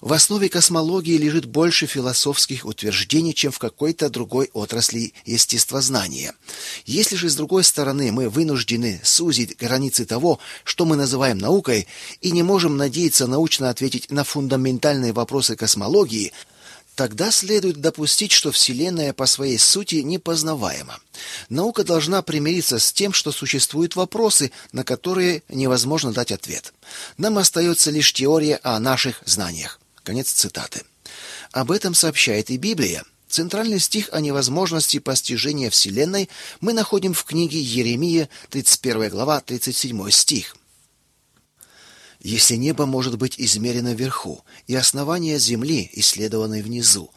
«В 0.00 0.12
основе 0.12 0.48
космологии 0.48 1.16
лежит 1.16 1.44
больше 1.44 1.86
философских 1.86 2.64
утверждений, 2.64 3.34
чем 3.34 3.52
в 3.52 3.58
какой-то 3.58 4.08
другой 4.08 4.50
отрасли 4.52 5.12
естествознания. 5.26 6.34
Если 6.86 7.16
же, 7.16 7.28
с 7.28 7.36
другой 7.36 7.64
стороны, 7.64 8.10
мы 8.10 8.28
вынуждены 8.28 9.00
сузить 9.04 9.56
границы 9.58 10.06
того, 10.06 10.38
что 10.64 10.86
мы 10.86 10.96
называем 10.96 11.38
наукой, 11.38 11.86
и 12.20 12.30
не 12.30 12.42
можем 12.42 12.76
надеяться 12.76 13.26
научно 13.26 13.68
ответить 13.68 14.10
на 14.10 14.24
фундаментальные 14.24 15.12
вопросы 15.12 15.54
космологии– 15.54 16.32
Тогда 17.00 17.30
следует 17.30 17.80
допустить, 17.80 18.30
что 18.30 18.52
Вселенная 18.52 19.14
по 19.14 19.24
своей 19.24 19.56
сути 19.56 20.02
непознаваема. 20.02 21.00
Наука 21.48 21.82
должна 21.82 22.20
примириться 22.20 22.78
с 22.78 22.92
тем, 22.92 23.14
что 23.14 23.32
существуют 23.32 23.96
вопросы, 23.96 24.52
на 24.72 24.84
которые 24.84 25.42
невозможно 25.48 26.12
дать 26.12 26.30
ответ. 26.30 26.74
Нам 27.16 27.38
остается 27.38 27.90
лишь 27.90 28.12
теория 28.12 28.60
о 28.62 28.78
наших 28.78 29.22
знаниях. 29.24 29.80
Конец 30.02 30.30
цитаты. 30.30 30.82
Об 31.52 31.70
этом 31.70 31.94
сообщает 31.94 32.50
и 32.50 32.58
Библия. 32.58 33.02
Центральный 33.30 33.80
стих 33.80 34.10
о 34.12 34.20
невозможности 34.20 34.98
постижения 34.98 35.70
Вселенной 35.70 36.28
мы 36.60 36.74
находим 36.74 37.14
в 37.14 37.24
книге 37.24 37.62
Еремия, 37.62 38.28
31 38.50 39.08
глава, 39.08 39.40
37 39.40 40.10
стих. 40.10 40.54
Если 42.20 42.56
небо 42.56 42.84
может 42.84 43.16
быть 43.16 43.34
измерено 43.38 43.94
вверху, 43.94 44.44
и 44.66 44.74
основание 44.74 45.38
земли 45.38 45.90
исследованы 45.94 46.62
внизу, 46.62 47.10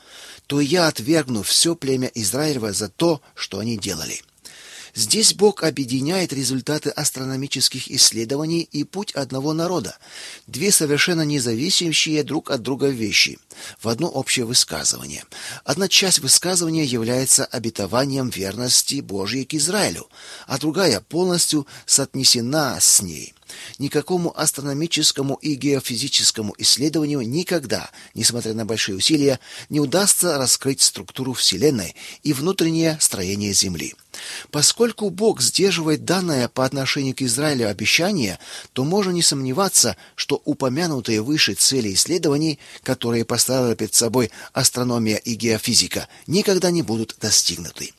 то 0.48 0.62
я 0.62 0.88
отвергну 0.88 1.44
все 1.44 1.76
племя 1.76 2.10
Израилева 2.14 2.72
за 2.72 2.88
то, 2.90 3.22
что 3.36 3.60
они 3.60 3.78
делали. 3.78 4.22
Здесь 4.96 5.34
Бог 5.34 5.64
объединяет 5.64 6.32
результаты 6.32 6.92
астрономических 6.92 7.90
исследований 7.90 8.62
и 8.62 8.84
путь 8.84 9.12
одного 9.14 9.52
народа, 9.52 9.98
две 10.46 10.72
совершенно 10.72 11.24
независящие 11.24 12.24
друг 12.24 12.52
от 12.52 12.62
друга 12.62 12.90
вещи, 12.90 13.40
в 13.82 13.90
одно 13.90 14.08
общее 14.08 14.46
высказывание. 14.46 15.24
Одна 15.66 15.90
часть 15.90 16.20
высказывания 16.20 16.86
является 16.86 17.44
обетованием 17.44 18.30
верности 18.30 19.02
Божьей 19.02 19.46
к 19.46 19.56
Израилю, 19.56 20.08
а 20.46 20.60
другая 20.60 21.02
полностью 21.02 21.66
соотнесена 21.88 22.78
с 22.80 23.02
ней– 23.02 23.34
Никакому 23.80 24.34
астрономическому 24.36 25.36
и 25.36 25.56
геофизическому 25.56 26.56
исследованию 26.58 27.22
никогда, 27.22 27.90
несмотря 28.14 28.54
на 28.54 28.66
большие 28.66 28.96
усилия, 28.96 29.40
не 29.70 29.80
удастся 29.80 30.38
раскрыть 30.38 30.82
структуру 30.82 31.34
Вселенной 31.34 31.96
и 32.24 32.34
внутреннее 32.34 32.98
строение 33.00 33.54
Земли. 33.54 33.96
Поскольку 34.52 35.10
Бог 35.10 35.42
сдерживает 35.42 36.06
данное 36.06 36.48
по 36.48 36.66
отношению 36.66 37.16
к 37.16 37.22
Израилю 37.22 37.70
обещание, 37.70 38.40
то 38.74 38.84
можно 38.84 39.12
не 39.12 39.22
сомневаться, 39.22 39.98
что 40.16 40.42
упомянутые 40.46 41.22
выше 41.22 41.54
цели 41.54 41.94
исследований, 41.94 42.60
которые 42.84 43.26
поставила 43.26 43.76
перед 43.76 43.94
собой 43.94 44.32
астрономия 44.54 45.18
и 45.18 45.36
геофизика, 45.36 46.08
никогда 46.28 46.72
не 46.72 46.84
будут 46.84 47.16
достигнуты. 47.20 47.94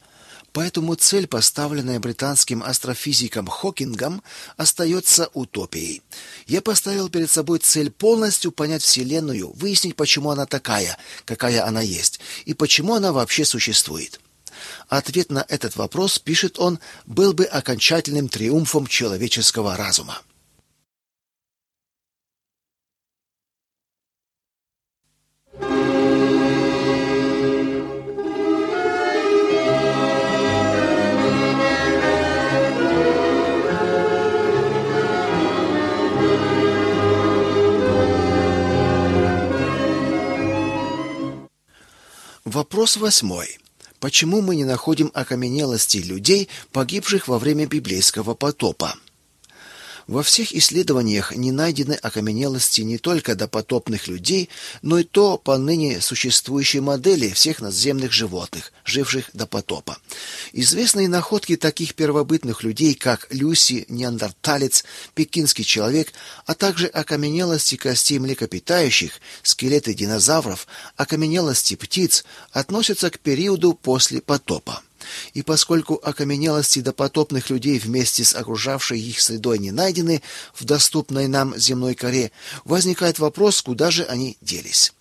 Поэтому 0.54 0.94
цель, 0.94 1.26
поставленная 1.26 1.98
британским 1.98 2.62
астрофизиком 2.62 3.48
Хокингом, 3.48 4.22
остается 4.56 5.28
утопией. 5.34 6.00
Я 6.46 6.62
поставил 6.62 7.08
перед 7.08 7.28
собой 7.28 7.58
цель 7.58 7.90
полностью 7.90 8.52
понять 8.52 8.84
Вселенную, 8.84 9.52
выяснить, 9.56 9.96
почему 9.96 10.30
она 10.30 10.46
такая, 10.46 10.96
какая 11.24 11.66
она 11.66 11.80
есть, 11.80 12.20
и 12.44 12.54
почему 12.54 12.94
она 12.94 13.12
вообще 13.12 13.44
существует. 13.44 14.20
Ответ 14.88 15.28
на 15.28 15.44
этот 15.48 15.74
вопрос, 15.74 16.20
пишет 16.20 16.60
он, 16.60 16.78
был 17.04 17.32
бы 17.32 17.46
окончательным 17.46 18.28
триумфом 18.28 18.86
человеческого 18.86 19.76
разума. 19.76 20.22
Вопрос 42.54 42.96
восьмой. 42.96 43.58
Почему 43.98 44.40
мы 44.40 44.54
не 44.54 44.64
находим 44.64 45.10
окаменелости 45.12 45.96
людей, 45.96 46.48
погибших 46.70 47.26
во 47.26 47.40
время 47.40 47.66
библейского 47.66 48.34
потопа? 48.34 48.94
Во 50.06 50.22
всех 50.22 50.54
исследованиях 50.54 51.34
не 51.34 51.50
найдены 51.50 51.94
окаменелости 51.94 52.82
не 52.82 52.98
только 52.98 53.34
допотопных 53.34 54.06
людей, 54.06 54.50
но 54.82 54.98
и 54.98 55.04
то 55.04 55.38
по 55.38 55.56
ныне 55.56 56.02
существующей 56.02 56.80
модели 56.80 57.30
всех 57.30 57.60
надземных 57.60 58.12
животных, 58.12 58.72
живших 58.84 59.30
до 59.32 59.46
потопа. 59.46 59.96
Известные 60.52 61.08
находки 61.08 61.56
таких 61.56 61.94
первобытных 61.94 62.62
людей, 62.62 62.94
как 62.94 63.28
Люси, 63.30 63.86
неандерталец, 63.88 64.84
пекинский 65.14 65.64
человек, 65.64 66.12
а 66.44 66.54
также 66.54 66.86
окаменелости 66.86 67.76
костей 67.76 68.18
млекопитающих, 68.18 69.20
скелеты 69.42 69.94
динозавров, 69.94 70.66
окаменелости 70.96 71.76
птиц, 71.76 72.26
относятся 72.52 73.10
к 73.10 73.18
периоду 73.18 73.72
после 73.72 74.20
потопа. 74.20 74.82
И 75.32 75.42
поскольку 75.42 76.00
окаменелости 76.02 76.80
допотопных 76.80 77.50
людей 77.50 77.78
вместе 77.78 78.24
с 78.24 78.34
окружавшей 78.34 79.00
их 79.00 79.20
средой 79.20 79.58
не 79.58 79.70
найдены 79.70 80.22
в 80.54 80.64
доступной 80.64 81.28
нам 81.28 81.56
земной 81.58 81.94
коре, 81.94 82.30
возникает 82.64 83.18
вопрос, 83.18 83.62
куда 83.62 83.90
же 83.90 84.04
они 84.04 84.36
делись. 84.40 84.92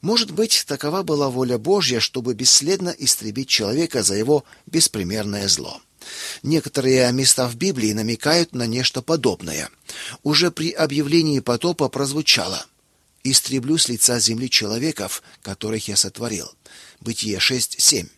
Может 0.00 0.30
быть, 0.30 0.64
такова 0.66 1.02
была 1.02 1.28
воля 1.28 1.58
Божья, 1.58 2.00
чтобы 2.00 2.34
бесследно 2.34 2.94
истребить 2.96 3.48
человека 3.48 4.02
за 4.02 4.14
его 4.14 4.44
беспримерное 4.66 5.48
зло. 5.48 5.80
Некоторые 6.42 7.10
места 7.12 7.48
в 7.48 7.56
Библии 7.56 7.92
намекают 7.92 8.54
на 8.54 8.66
нечто 8.66 9.02
подобное. 9.02 9.68
Уже 10.22 10.50
при 10.50 10.70
объявлении 10.70 11.40
потопа 11.40 11.88
прозвучало 11.88 12.64
«Истреблю 13.24 13.76
с 13.76 13.88
лица 13.88 14.20
земли 14.20 14.48
человеков, 14.48 15.22
которых 15.42 15.88
я 15.88 15.96
сотворил». 15.96 16.48
Бытие 17.00 17.38
6.7. 17.38 18.08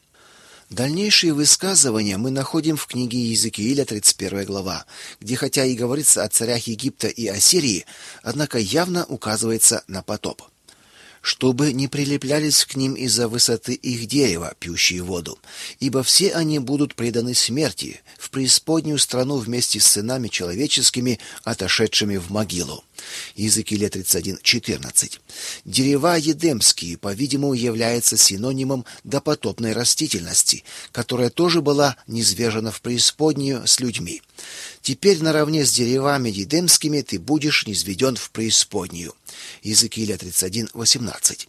Дальнейшие 0.70 1.32
высказывания 1.32 2.18
мы 2.18 2.30
находим 2.30 2.76
в 2.76 2.86
книге 2.86 3.18
Иезекииля, 3.18 3.86
31 3.86 4.44
глава, 4.44 4.84
где 5.18 5.34
хотя 5.34 5.64
и 5.64 5.74
говорится 5.74 6.24
о 6.24 6.28
царях 6.28 6.66
Египта 6.66 7.08
и 7.08 7.26
Ассирии, 7.26 7.86
однако 8.22 8.58
явно 8.58 9.06
указывается 9.06 9.82
на 9.88 10.02
потоп 10.02 10.42
чтобы 11.20 11.72
не 11.72 11.88
прилеплялись 11.88 12.64
к 12.64 12.76
ним 12.76 12.94
из-за 12.94 13.28
высоты 13.28 13.74
их 13.74 14.06
дерева, 14.06 14.54
пьющие 14.60 15.02
воду, 15.02 15.38
ибо 15.80 16.02
все 16.02 16.32
они 16.32 16.58
будут 16.58 16.94
преданы 16.94 17.34
смерти 17.34 18.00
в 18.16 18.30
преисподнюю 18.30 18.98
страну 18.98 19.36
вместе 19.36 19.80
с 19.80 19.86
сынами 19.86 20.28
человеческими, 20.28 21.18
отошедшими 21.44 22.16
в 22.16 22.30
могилу. 22.30 22.84
Иезекииля 23.36 23.88
31.14. 23.88 25.20
Дерева 25.64 26.16
едемские, 26.16 26.96
по-видимому, 26.96 27.54
являются 27.54 28.16
синонимом 28.16 28.84
допотопной 29.04 29.72
растительности, 29.72 30.64
которая 30.92 31.30
тоже 31.30 31.60
была 31.60 31.96
низвержена 32.06 32.70
в 32.70 32.80
преисподнюю 32.80 33.66
с 33.66 33.80
людьми. 33.80 34.22
Теперь 34.82 35.22
наравне 35.22 35.64
с 35.64 35.72
деревами 35.72 36.30
едемскими 36.30 37.02
ты 37.02 37.18
будешь 37.18 37.66
низведен 37.66 38.16
в 38.16 38.30
преисподнюю. 38.30 39.14
Иезекииля 39.62 40.16
31.18. 40.16 41.48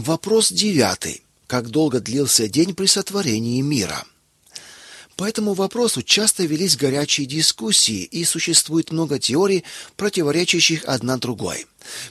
Вопрос 0.00 0.50
девятый. 0.50 1.22
Как 1.46 1.68
долго 1.68 2.00
длился 2.00 2.48
день 2.48 2.74
при 2.74 2.86
сотворении 2.86 3.60
мира? 3.60 4.06
По 5.14 5.24
этому 5.24 5.52
вопросу 5.52 6.02
часто 6.02 6.44
велись 6.44 6.78
горячие 6.78 7.26
дискуссии, 7.26 8.04
и 8.04 8.24
существует 8.24 8.92
много 8.92 9.18
теорий, 9.18 9.62
противоречащих 9.98 10.84
одна 10.86 11.18
другой. 11.18 11.66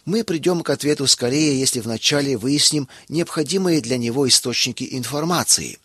Мы 0.06 0.23
придем 0.23 0.62
к 0.62 0.69
ответу 0.69 1.08
скорее, 1.08 1.60
если 1.60 1.80
вначале 1.80 2.38
выясним 2.38 2.88
необходимые 3.08 3.82
для 3.82 3.97
него 3.97 4.28
источники 4.28 4.88
информации. 4.91 5.80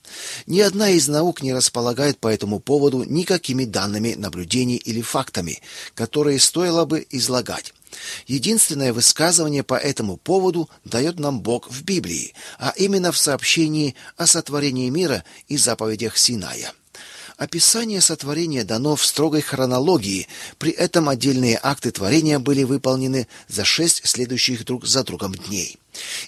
Ни 0.47 0.61
одна 0.61 0.91
из 0.91 1.09
наук 1.09 1.41
не 1.41 1.55
располагает 1.55 2.19
по 2.19 2.29
этому 2.29 2.61
поводу 2.61 3.05
никакими 3.05 3.65
данными, 3.65 4.13
наблюдений 4.13 4.77
или 4.77 5.01
фактами, 5.01 5.63
которые 5.95 6.39
стоило 6.39 6.85
бы 6.85 7.07
излагать. 7.09 7.73
Единственное 8.27 8.93
высказывание 8.93 9.63
по 9.63 9.75
этому 9.75 10.17
поводу 10.17 10.69
дает 10.85 11.19
нам 11.19 11.41
Бог 11.41 11.71
в 11.71 11.83
Библии, 11.83 12.35
а 12.59 12.73
именно 12.77 13.13
в 13.13 13.19
сообщении 13.19 13.95
о 14.17 14.27
сотворении 14.27 14.89
мира 14.91 15.25
и 15.49 15.57
заповедях 15.57 16.17
Синая. 16.17 16.73
Описание 17.37 18.01
сотворения 18.01 18.63
дано 18.63 18.95
в 18.95 19.05
строгой 19.05 19.41
хронологии, 19.41 20.29
при 20.59 20.71
этом 20.71 21.09
отдельные 21.09 21.59
акты 21.61 21.91
творения 21.91 22.39
были 22.39 22.63
выполнены 22.63 23.27
за 23.49 23.65
шесть 23.65 24.07
следующих 24.07 24.65
друг 24.65 24.87
за 24.87 25.03
другом 25.03 25.35
дней. 25.35 25.77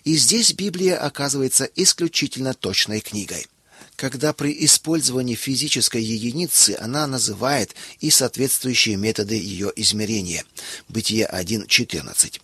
И 0.02 0.16
здесь 0.16 0.52
Библия 0.52 0.96
оказывается 0.96 1.64
исключительно 1.76 2.54
точной 2.54 3.00
книгой 3.00 3.46
когда 3.96 4.32
при 4.32 4.54
использовании 4.64 5.34
физической 5.34 6.02
единицы 6.02 6.76
она 6.80 7.06
называет 7.06 7.74
и 8.00 8.10
соответствующие 8.10 8.96
методы 8.96 9.34
ее 9.34 9.72
измерения. 9.74 10.44
Бытие 10.88 11.28
1.14. 11.32 12.40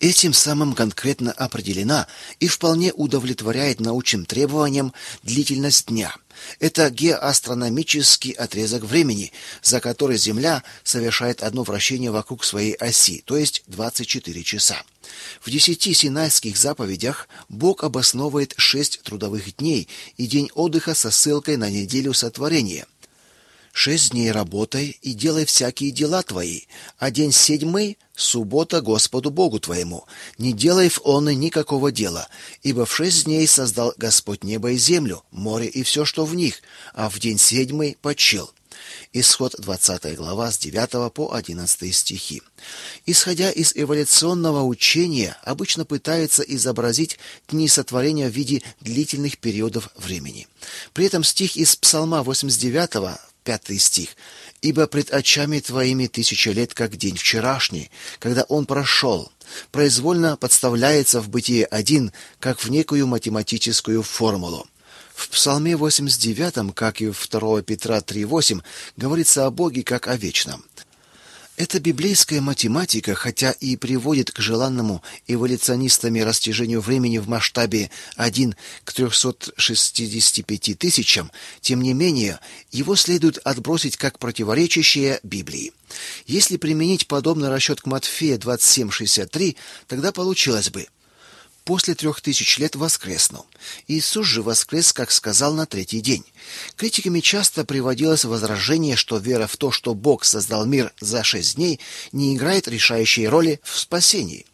Этим 0.00 0.32
самым 0.32 0.74
конкретно 0.74 1.32
определена 1.32 2.06
и 2.40 2.46
вполне 2.46 2.92
удовлетворяет 2.92 3.80
научным 3.80 4.26
требованиям 4.26 4.92
длительность 5.22 5.86
дня– 5.86 6.14
это 6.60 6.90
геоастрономический 6.90 8.32
отрезок 8.32 8.84
времени, 8.84 9.32
за 9.62 9.80
который 9.80 10.16
Земля 10.16 10.62
совершает 10.82 11.42
одно 11.42 11.62
вращение 11.62 12.10
вокруг 12.10 12.44
своей 12.44 12.74
оси, 12.74 13.22
то 13.24 13.36
есть 13.36 13.62
24 13.66 14.42
часа. 14.42 14.82
В 15.40 15.50
десяти 15.50 15.92
синайских 15.94 16.56
заповедях 16.56 17.28
Бог 17.48 17.84
обосновывает 17.84 18.54
шесть 18.56 19.02
трудовых 19.02 19.56
дней 19.56 19.88
и 20.16 20.26
день 20.26 20.50
отдыха 20.54 20.94
со 20.94 21.10
ссылкой 21.10 21.56
на 21.56 21.70
неделю 21.70 22.14
сотворения. 22.14 22.86
Шесть 23.76 24.12
дней 24.12 24.30
работай 24.30 24.96
и 25.02 25.14
делай 25.14 25.44
всякие 25.44 25.90
дела 25.90 26.22
твои, 26.22 26.60
а 26.96 27.10
день 27.10 27.32
седьмый— 27.32 27.98
суббота 28.14 28.80
Господу 28.80 29.30
Богу 29.30 29.58
твоему. 29.58 30.04
Не 30.38 30.52
делай 30.52 30.88
в 30.88 31.00
он 31.02 31.24
никакого 31.24 31.90
дела, 31.90 32.28
ибо 32.62 32.86
в 32.86 32.94
шесть 32.94 33.24
дней 33.24 33.48
создал 33.48 33.92
Господь 33.96 34.44
небо 34.44 34.70
и 34.70 34.76
землю, 34.76 35.24
море 35.32 35.66
и 35.66 35.82
все, 35.82 36.04
что 36.04 36.24
в 36.24 36.36
них, 36.36 36.62
а 36.94 37.10
в 37.10 37.18
день 37.18 37.36
седьмый 37.36 37.98
почил. 38.00 38.52
Исход 39.12 39.56
20 39.58 40.16
глава 40.16 40.52
с 40.52 40.58
9 40.58 41.12
по 41.12 41.34
11 41.34 41.92
стихи. 41.92 42.42
Исходя 43.06 43.50
из 43.50 43.72
эволюционного 43.74 44.62
учения, 44.62 45.36
обычно 45.42 45.84
пытается 45.84 46.44
изобразить 46.44 47.18
дни 47.48 47.66
сотворения 47.66 48.28
в 48.28 48.32
виде 48.32 48.62
длительных 48.80 49.38
периодов 49.38 49.88
времени. 49.96 50.46
При 50.92 51.06
этом 51.06 51.24
стих 51.24 51.56
из 51.56 51.74
Псалма 51.74 52.22
89, 52.22 53.18
5 53.44 53.80
стих, 53.80 54.10
«Ибо 54.62 54.86
пред 54.86 55.12
очами 55.12 55.60
твоими 55.60 56.06
тысяча 56.06 56.50
лет, 56.50 56.74
как 56.74 56.96
день 56.96 57.16
вчерашний, 57.16 57.90
когда 58.18 58.44
он 58.48 58.66
прошел, 58.66 59.30
произвольно 59.70 60.36
подставляется 60.36 61.20
в 61.20 61.28
бытие 61.28 61.66
один, 61.66 62.12
как 62.40 62.64
в 62.64 62.70
некую 62.70 63.06
математическую 63.06 64.02
формулу. 64.02 64.66
В 65.14 65.28
Псалме 65.28 65.76
89, 65.76 66.74
как 66.74 67.00
и 67.00 67.10
в 67.10 67.28
2 67.28 67.62
Петра 67.62 67.98
3.8, 67.98 68.62
говорится 68.96 69.46
о 69.46 69.50
Боге 69.50 69.84
как 69.84 70.08
о 70.08 70.16
вечном. 70.16 70.64
Эта 71.56 71.78
библейская 71.78 72.40
математика, 72.40 73.14
хотя 73.14 73.52
и 73.52 73.76
приводит 73.76 74.32
к 74.32 74.40
желанному 74.40 75.04
эволюционистами 75.28 76.18
растяжению 76.18 76.80
времени 76.80 77.18
в 77.18 77.28
масштабе 77.28 77.92
1 78.16 78.56
к 78.82 78.92
365 78.92 80.76
тысячам, 80.76 81.30
тем 81.60 81.80
не 81.80 81.94
менее, 81.94 82.40
его 82.72 82.96
следует 82.96 83.38
отбросить 83.38 83.96
как 83.96 84.18
противоречащее 84.18 85.20
Библии. 85.22 85.72
Если 86.26 86.56
применить 86.56 87.06
подобный 87.06 87.50
расчет 87.50 87.80
к 87.80 87.86
Матфея 87.86 88.36
27.63, 88.36 89.54
тогда 89.86 90.10
получилось 90.10 90.70
бы– 90.70 90.88
после 91.64 91.94
трех 91.94 92.20
тысяч 92.20 92.58
лет 92.58 92.76
воскреснул. 92.76 93.46
Иисус 93.88 94.26
же 94.26 94.42
воскрес, 94.42 94.92
как 94.92 95.10
сказал, 95.10 95.54
на 95.54 95.66
третий 95.66 96.00
день. 96.00 96.24
Критиками 96.76 97.20
часто 97.20 97.64
приводилось 97.64 98.24
возражение, 98.24 98.96
что 98.96 99.18
вера 99.18 99.46
в 99.46 99.56
то, 99.56 99.70
что 99.70 99.94
Бог 99.94 100.24
создал 100.24 100.66
мир 100.66 100.92
за 101.00 101.24
шесть 101.24 101.56
дней, 101.56 101.80
не 102.12 102.36
играет 102.36 102.68
решающей 102.68 103.26
роли 103.26 103.60
в 103.62 103.78
спасении. 103.78 104.46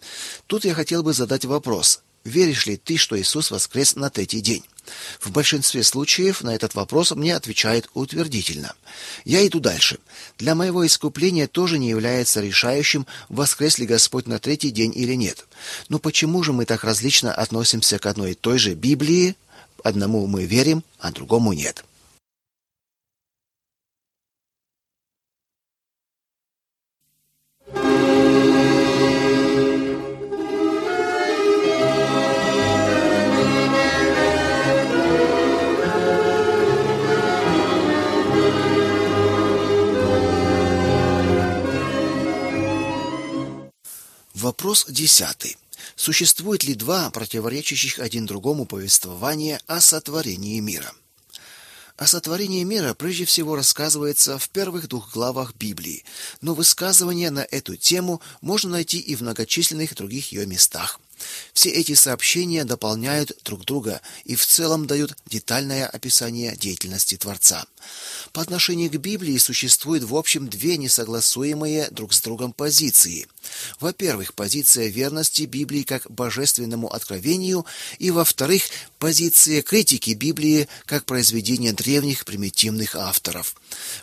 Тут 0.47 0.65
я 0.65 0.75
хотел 0.75 1.03
бы 1.03 1.13
задать 1.13 1.45
вопрос. 1.45 2.01
Веришь 2.25 2.67
ли 2.67 2.77
ты, 2.77 2.97
что 2.97 3.19
Иисус 3.19 3.51
воскрес 3.51 3.97
на 3.97 4.11
третий 4.11 4.41
день? 4.41 4.65
В 5.21 5.31
большинстве 5.31 5.83
случаев 5.83 6.43
на 6.43 6.55
этот 6.55 6.75
вопрос 6.75 7.13
мне 7.13 7.35
отвечают 7.35 7.89
утвердительно. 7.95 8.75
Я 9.25 9.47
иду 9.47 9.61
дальше. 9.61 9.99
Для 10.39 10.55
моего 10.55 10.87
искупления 10.87 11.47
тоже 11.47 11.79
не 11.79 11.89
является 11.89 12.41
решающим, 12.41 13.07
воскрес 13.29 13.79
ли 13.79 13.87
Господь 13.87 14.27
на 14.27 14.39
третий 14.39 14.71
день 14.71 14.93
или 14.95 15.15
нет. 15.15 15.47
Но 15.89 15.99
почему 15.99 16.43
же 16.43 16.53
мы 16.53 16.67
так 16.67 16.85
различно 16.85 17.33
относимся 17.33 17.99
к 17.99 18.07
одной 18.07 18.33
и 18.33 18.35
той 18.35 18.59
же 18.59 18.75
Библии? 18.75 19.37
Одному 19.83 20.27
мы 20.27 20.45
верим, 20.45 20.85
а 20.99 21.13
другому 21.13 21.53
нет. 21.53 21.85
Вопрос 44.51 44.87
десятый. 44.89 45.57
Существует 45.95 46.65
ли 46.65 46.75
два 46.75 47.09
противоречащих 47.11 48.01
один 48.01 48.27
другому 48.27 48.67
повествования 48.67 49.61
о 49.69 49.81
сотворении 49.81 50.59
мира? 50.59 50.93
О 51.97 52.09
сотворении 52.09 52.65
мира 52.65 52.95
прежде 52.95 53.27
всего 53.27 53.55
рассказывается 53.55 54.39
в 54.39 54.49
первых 54.49 54.89
двух 54.89 55.13
главах 55.13 55.55
Библии, 55.55 56.05
но 56.41 56.55
высказывания 56.55 57.31
на 57.31 57.47
эту 57.49 57.77
тему 57.77 58.21
можно 58.41 58.71
найти 58.71 58.99
и 58.99 59.15
в 59.15 59.21
многочисленных 59.21 59.95
других 59.95 60.33
ее 60.33 60.47
местах. 60.47 60.99
Все 61.53 61.71
эти 61.71 61.95
сообщения 61.95 62.65
дополняют 62.65 63.33
друг 63.45 63.65
друга 63.65 64.01
и 64.25 64.35
в 64.35 64.45
целом 64.47 64.87
дают 64.87 65.17
детальное 65.27 65.87
описание 65.87 66.57
деятельности 66.57 67.17
Творца. 67.17 67.67
По 68.33 68.43
отношению 68.43 68.91
к 68.91 68.97
Библии 68.97 69.37
существует 69.39 70.03
в 70.03 70.17
общем 70.17 70.49
две 70.49 70.77
несогласуемые 70.77 71.89
друг 71.91 72.13
с 72.15 72.21
другом 72.21 72.53
позиции. 72.53 73.29
Во-первых, 73.79 74.35
позиция 74.35 74.89
верности 74.89 75.43
Библии 75.43 75.83
как 75.83 76.11
божественному 76.11 76.93
откровению, 76.93 77.65
и 77.99 78.11
во-вторых, 78.11 78.65
позиция 78.99 79.63
критики 79.63 80.11
Библии 80.11 80.69
как 80.87 81.05
произведения 81.05 81.73
древних 81.73 82.25
примитивных 82.25 82.95
авторов. 82.95 83.55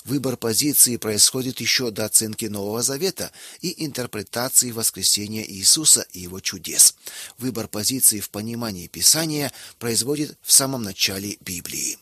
Выбор 0.05 0.38
позиции 0.38 0.97
происходит 0.97 1.61
еще 1.61 1.91
до 1.91 2.05
оценки 2.05 2.45
Нового 2.45 2.81
Завета 2.81 3.31
и 3.61 3.85
интерпретации 3.85 4.71
воскресения 4.71 5.43
Иисуса 5.43 6.05
и 6.13 6.19
его 6.19 6.39
чудес. 6.39 6.95
Выбор 7.38 7.67
позиции 7.67 8.19
в 8.19 8.29
понимании 8.29 8.88
Писания 8.88 9.51
производит 9.79 10.38
в 10.41 10.51
самом 10.51 10.83
начале 10.83 11.38
Библии. 11.41 11.97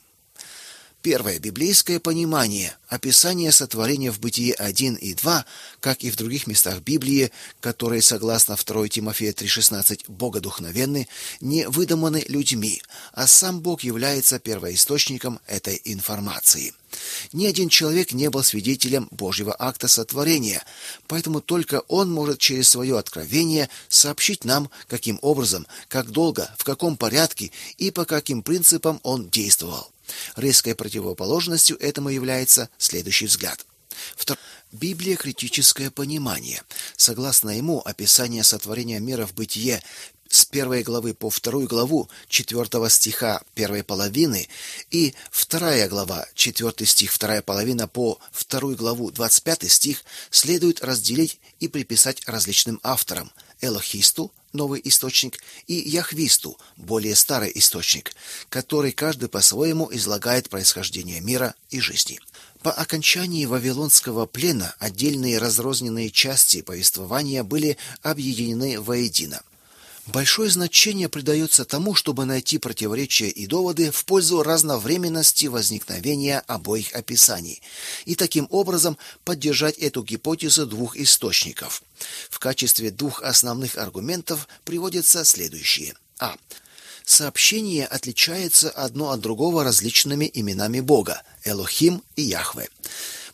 Первое 1.06 1.38
библейское 1.38 2.00
понимание, 2.00 2.76
описание 2.88 3.52
сотворения 3.52 4.10
в 4.10 4.20
Бытие 4.20 4.56
1 4.56 4.96
и 4.96 5.14
2, 5.14 5.46
как 5.80 6.04
и 6.04 6.10
в 6.10 6.16
других 6.16 6.48
местах 6.48 6.80
Библии, 6.80 7.32
которые, 7.62 8.02
согласно 8.02 8.56
2 8.56 8.88
Тимофея 8.88 9.32
3,16, 9.32 10.06
богодухновенны, 10.08 11.08
не 11.42 11.70
выдуманы 11.70 12.26
людьми, 12.28 12.82
а 13.14 13.28
сам 13.28 13.60
Бог 13.60 13.84
является 13.84 14.40
первоисточником 14.40 15.40
этой 15.46 15.80
информации. 15.86 16.74
Ни 17.34 17.46
один 17.46 17.70
человек 17.70 18.12
не 18.12 18.32
был 18.32 18.42
свидетелем 18.42 19.08
Божьего 19.12 19.56
акта 19.60 19.88
сотворения, 19.88 20.64
поэтому 21.06 21.40
только 21.40 21.82
он 21.82 22.12
может 22.12 22.40
через 22.40 22.68
свое 22.68 22.98
откровение 22.98 23.70
сообщить 23.90 24.44
нам, 24.44 24.72
каким 24.88 25.20
образом, 25.22 25.68
как 25.88 26.10
долго, 26.10 26.50
в 26.58 26.64
каком 26.64 26.98
порядке 26.98 27.52
и 27.78 27.92
по 27.92 28.06
каким 28.06 28.42
принципам 28.42 29.00
он 29.04 29.30
действовал. 29.30 29.92
Резкой 30.36 30.76
противоположностью 30.76 31.78
этому 31.80 32.10
является 32.10 32.70
следующий 32.78 33.26
взгляд. 33.26 33.66
Второе. 34.16 34.42
Библия 34.72 35.16
критическое 35.16 35.90
понимание. 35.90 36.62
Согласно 36.98 37.52
ему, 37.52 37.82
описание 37.86 38.44
сотворения 38.44 39.00
мира 39.00 39.26
в 39.26 39.34
бытие 39.34 39.82
с 40.28 40.44
первой 40.44 40.84
главы 40.84 41.14
по 41.14 41.30
вторую 41.30 41.68
главу 41.68 42.10
четвертого 42.28 42.90
стиха 42.90 43.42
первой 43.54 43.84
половины 43.84 44.50
и 44.90 45.14
вторая 45.32 45.88
глава 45.88 46.28
четвертый 46.34 46.88
стих 46.88 47.12
вторая 47.12 47.42
половина 47.42 47.88
по 47.88 48.20
вторую 48.32 48.76
главу 48.76 49.12
двадцать 49.12 49.44
пятый 49.44 49.70
стих 49.70 50.04
следует 50.32 50.84
разделить 50.84 51.40
и 51.60 51.68
приписать 51.68 52.28
различным 52.28 52.80
авторам 52.84 53.32
Элохисту 53.62 54.34
новый 54.56 54.82
источник, 54.84 55.40
и 55.68 55.74
Яхвисту, 55.76 56.58
более 56.78 57.16
старый 57.16 57.52
источник, 57.54 58.14
который 58.50 58.92
каждый 58.92 59.30
по-своему 59.30 59.90
излагает 59.92 60.50
происхождение 60.50 61.22
мира 61.22 61.54
и 61.70 61.80
жизни. 61.80 62.20
По 62.64 62.72
окончании 62.72 63.46
Вавилонского 63.46 64.26
плена 64.26 64.74
отдельные 64.80 65.38
разрозненные 65.38 66.10
части 66.10 66.62
повествования 66.62 67.44
были 67.44 67.78
объединены 68.02 68.82
воедино– 68.82 69.42
Большое 70.08 70.52
значение 70.52 71.10
придается 71.10 71.66
тому, 71.66 71.96
чтобы 71.96 72.26
найти 72.26 72.60
противоречия 72.60 73.28
и 73.28 73.48
доводы 73.48 73.90
в 73.90 74.06
пользу 74.06 74.44
разновременности 74.44 75.48
возникновения 75.48 76.44
обоих 76.46 76.94
описаний 76.94 77.62
и 78.06 78.14
таким 78.14 78.48
образом 78.52 79.00
поддержать 79.24 79.78
эту 79.80 80.04
гипотезу 80.04 80.68
двух 80.68 80.96
источников. 80.96 81.82
В 82.30 82.38
качестве 82.38 82.92
двух 82.92 83.24
основных 83.24 83.78
аргументов 83.78 84.48
приводятся 84.64 85.26
следующие. 85.26 85.96
А. 86.20 86.36
Сообщение 87.04 87.86
отличается 87.86 88.70
одно 88.70 89.12
от 89.12 89.22
другого 89.22 89.64
различными 89.64 90.30
именами 90.32 90.82
Бога– 90.82 91.22
Элохим 91.46 92.04
и 92.16 92.24
Яхве. 92.24 92.70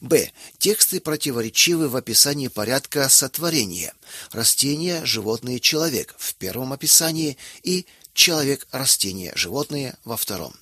Б. 0.01 0.31
Тексты 0.57 0.99
противоречивы 0.99 1.87
в 1.87 1.95
описании 1.95 2.47
порядка 2.47 3.07
сотворения. 3.07 3.93
Растения, 4.31 5.05
животные, 5.05 5.59
человек 5.59 6.15
в 6.17 6.33
первом 6.35 6.73
описании 6.73 7.37
и 7.61 7.85
человек, 8.15 8.67
растение, 8.71 9.31
животные 9.35 9.95
во 10.03 10.17
втором. 10.17 10.55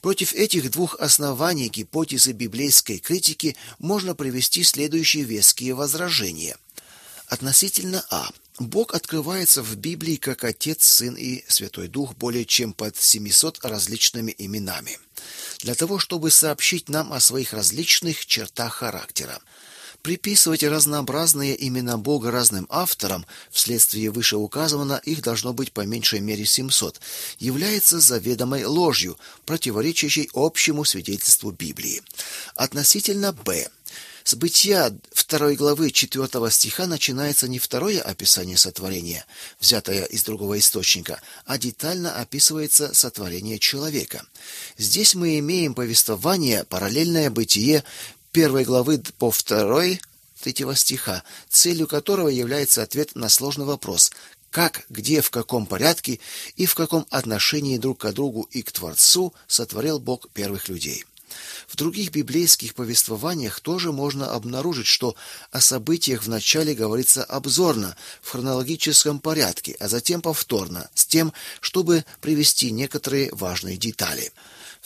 Против 0.00 0.32
этих 0.34 0.70
двух 0.70 0.94
оснований 1.00 1.68
гипотезы 1.68 2.30
библейской 2.30 2.98
критики 2.98 3.56
можно 3.80 4.14
привести 4.14 4.62
следующие 4.62 5.24
веские 5.24 5.74
возражения. 5.74 6.56
Относительно 7.26 8.04
А. 8.08 8.30
Бог 8.58 8.94
открывается 8.94 9.62
в 9.62 9.76
Библии 9.76 10.16
как 10.16 10.44
Отец, 10.44 10.84
Сын 10.84 11.14
и 11.14 11.44
Святой 11.46 11.88
Дух 11.88 12.14
более 12.14 12.46
чем 12.46 12.72
под 12.72 12.96
700 12.96 13.64
различными 13.64 14.34
именами 14.38 14.98
для 15.58 15.74
того, 15.74 15.98
чтобы 15.98 16.30
сообщить 16.30 16.88
нам 16.88 17.12
о 17.12 17.20
своих 17.20 17.52
различных 17.52 18.24
чертах 18.24 18.76
характера. 18.76 19.40
Приписывать 20.02 20.62
разнообразные 20.62 21.66
имена 21.66 21.96
Бога 21.96 22.30
разным 22.30 22.66
авторам, 22.70 23.26
вследствие 23.50 24.10
вышеуказанного 24.10 24.98
их 24.98 25.20
должно 25.20 25.52
быть 25.52 25.72
по 25.72 25.80
меньшей 25.80 26.20
мере 26.20 26.46
700, 26.46 27.00
является 27.38 27.98
заведомой 27.98 28.64
ложью, 28.64 29.18
противоречащей 29.46 30.30
общему 30.32 30.84
свидетельству 30.84 31.50
Библии. 31.50 32.02
Относительно 32.54 33.32
Б. 33.32 33.68
С 34.26 34.34
бытия 34.34 34.92
второй 35.12 35.54
главы 35.54 35.92
четвертого 35.92 36.50
стиха 36.50 36.88
начинается 36.88 37.46
не 37.46 37.60
второе 37.60 38.00
описание 38.00 38.56
сотворения, 38.56 39.24
взятое 39.60 40.02
из 40.02 40.24
другого 40.24 40.58
источника, 40.58 41.20
а 41.44 41.58
детально 41.58 42.12
описывается 42.16 42.92
сотворение 42.92 43.60
человека. 43.60 44.26
Здесь 44.78 45.14
мы 45.14 45.38
имеем 45.38 45.74
повествование, 45.74 46.64
параллельное 46.64 47.30
бытие 47.30 47.84
первой 48.32 48.64
главы 48.64 49.00
по 49.16 49.30
второй 49.30 50.00
третьего 50.42 50.74
стиха, 50.74 51.22
целью 51.48 51.86
которого 51.86 52.26
является 52.26 52.82
ответ 52.82 53.14
на 53.14 53.28
сложный 53.28 53.64
вопрос 53.64 54.10
как, 54.50 54.86
где, 54.88 55.20
в 55.20 55.30
каком 55.30 55.66
порядке 55.66 56.18
и 56.56 56.66
в 56.66 56.74
каком 56.74 57.06
отношении 57.10 57.78
друг 57.78 57.98
к 57.98 58.10
другу 58.10 58.48
и 58.50 58.62
к 58.62 58.72
Творцу 58.72 59.32
сотворил 59.46 60.00
Бог 60.00 60.28
первых 60.30 60.68
людей. 60.68 61.04
В 61.66 61.76
других 61.76 62.10
библейских 62.10 62.74
повествованиях 62.74 63.60
тоже 63.60 63.92
можно 63.92 64.30
обнаружить, 64.32 64.86
что 64.86 65.16
о 65.50 65.60
событиях 65.60 66.22
в 66.22 66.28
начале 66.28 66.74
говорится 66.74 67.24
обзорно, 67.24 67.96
в 68.22 68.30
хронологическом 68.30 69.20
порядке, 69.20 69.76
а 69.80 69.88
затем 69.88 70.20
повторно, 70.20 70.88
с 70.94 71.06
тем, 71.06 71.32
чтобы 71.60 72.04
привести 72.20 72.70
некоторые 72.70 73.30
важные 73.32 73.76
детали. 73.76 74.32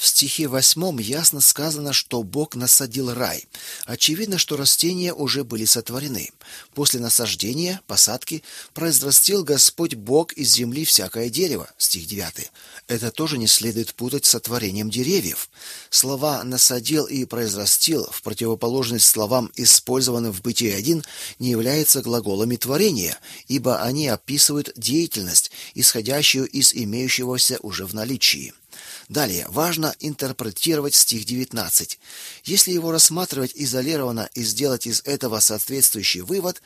В 0.00 0.06
стихе 0.06 0.48
восьмом 0.48 0.98
ясно 0.98 1.42
сказано, 1.42 1.92
что 1.92 2.22
Бог 2.22 2.54
насадил 2.54 3.12
рай. 3.12 3.44
Очевидно, 3.84 4.38
что 4.38 4.56
растения 4.56 5.12
уже 5.12 5.44
были 5.44 5.66
сотворены. 5.66 6.30
После 6.72 7.00
насаждения, 7.00 7.82
посадки, 7.86 8.42
произрастил 8.72 9.44
Господь 9.44 9.96
Бог 9.96 10.32
из 10.32 10.54
земли 10.54 10.86
всякое 10.86 11.28
дерево. 11.28 11.68
Стих 11.76 12.06
9. 12.06 12.50
Это 12.88 13.10
тоже 13.10 13.36
не 13.36 13.46
следует 13.46 13.92
путать 13.92 14.24
с 14.24 14.30
сотворением 14.30 14.88
деревьев. 14.88 15.50
Слова 15.90 16.42
«насадил» 16.44 17.04
и 17.04 17.26
«произрастил» 17.26 18.08
в 18.10 18.22
противоположность 18.22 19.06
словам, 19.06 19.52
использованным 19.54 20.32
в 20.32 20.40
Бытие 20.40 20.76
1, 20.76 21.04
не 21.40 21.50
являются 21.50 22.00
глаголами 22.00 22.56
творения, 22.56 23.18
ибо 23.48 23.82
они 23.82 24.08
описывают 24.08 24.72
деятельность, 24.76 25.50
исходящую 25.74 26.48
из 26.48 26.72
имеющегося 26.72 27.58
уже 27.60 27.84
в 27.84 27.92
наличии. 27.92 28.54
Далее, 29.10 29.44
важно 29.48 29.92
интерпретировать 29.98 30.94
стих 30.94 31.24
19. 31.24 31.98
Если 32.44 32.70
его 32.70 32.92
рассматривать 32.92 33.50
изолированно 33.56 34.30
и 34.34 34.44
сделать 34.44 34.86
из 34.86 35.02
этого 35.04 35.40
соответствующий 35.40 36.20
вывод, 36.20 36.62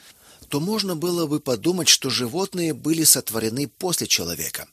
то 0.50 0.60
можно 0.60 0.94
было 0.94 1.26
бы 1.26 1.40
подумать, 1.40 1.88
что 1.88 2.10
животные 2.10 2.74
были 2.74 3.04
сотворены 3.04 3.66
после 3.66 4.06
человека. 4.06 4.68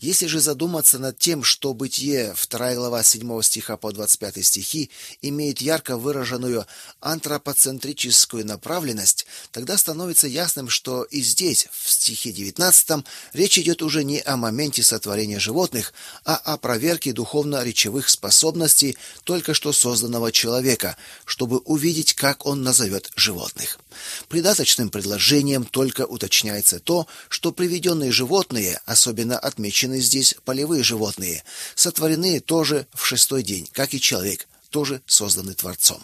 Если 0.00 0.26
же 0.26 0.38
задуматься 0.38 1.00
над 1.00 1.18
тем, 1.18 1.42
что 1.42 1.74
Бытие, 1.74 2.32
2 2.48 2.74
глава 2.74 3.02
7 3.02 3.42
стиха 3.42 3.76
по 3.76 3.90
25 3.90 4.46
стихи, 4.46 4.90
имеет 5.22 5.60
ярко 5.60 5.96
выраженную 5.96 6.66
антропоцентрическую 7.00 8.46
направленность, 8.46 9.26
тогда 9.50 9.76
становится 9.76 10.28
ясным, 10.28 10.68
что 10.68 11.02
и 11.02 11.20
здесь, 11.20 11.66
в 11.72 11.90
стихе 11.90 12.30
19, 12.30 13.04
речь 13.32 13.58
идет 13.58 13.82
уже 13.82 14.04
не 14.04 14.20
о 14.20 14.36
моменте 14.36 14.84
сотворения 14.84 15.40
животных, 15.40 15.92
а 16.24 16.36
о 16.36 16.58
проверке 16.58 17.12
духовно-речевых 17.12 18.08
способностей 18.08 18.96
только 19.24 19.52
что 19.52 19.72
созданного 19.72 20.30
человека, 20.30 20.96
чтобы 21.24 21.58
увидеть, 21.58 22.14
как 22.14 22.46
он 22.46 22.62
назовет 22.62 23.10
животных. 23.16 23.80
Придаточным 24.28 24.90
предложением 24.90 25.64
только 25.64 26.06
уточняется 26.06 26.78
то, 26.78 27.08
что 27.28 27.50
приведенные 27.50 28.12
животные, 28.12 28.80
особенно 28.86 29.36
отмеченные 29.36 29.87
Отмечены 29.88 30.00
здесь 30.00 30.34
полевые 30.44 30.82
животные, 30.82 31.42
сотворены 31.74 32.40
тоже 32.40 32.86
в 32.92 33.06
шестой 33.06 33.42
день, 33.42 33.66
как 33.72 33.94
и 33.94 34.00
человек, 34.00 34.46
тоже 34.70 35.00
созданы 35.06 35.54
Творцом. 35.54 36.02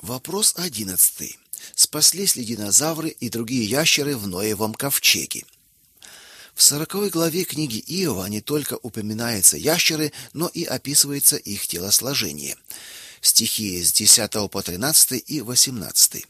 Вопрос 0.00 0.54
одиннадцатый. 0.56 1.38
Спаслись 1.74 2.36
ли 2.36 2.44
динозавры 2.44 3.08
и 3.08 3.28
другие 3.28 3.64
ящеры 3.64 4.16
в 4.16 4.26
Ноевом 4.26 4.74
ковчеге? 4.74 5.44
В 6.54 6.62
сороковой 6.62 7.08
главе 7.08 7.44
книги 7.44 7.82
Иова 7.86 8.26
не 8.26 8.40
только 8.40 8.78
упоминаются 8.82 9.56
ящеры, 9.56 10.12
но 10.32 10.48
и 10.48 10.64
описывается 10.64 11.36
их 11.36 11.66
телосложение. 11.66 12.56
Стихи 13.20 13.82
с 13.82 13.92
10 13.92 14.50
по 14.50 14.62
13 14.62 15.24
и 15.26 15.40
18. 15.40 16.26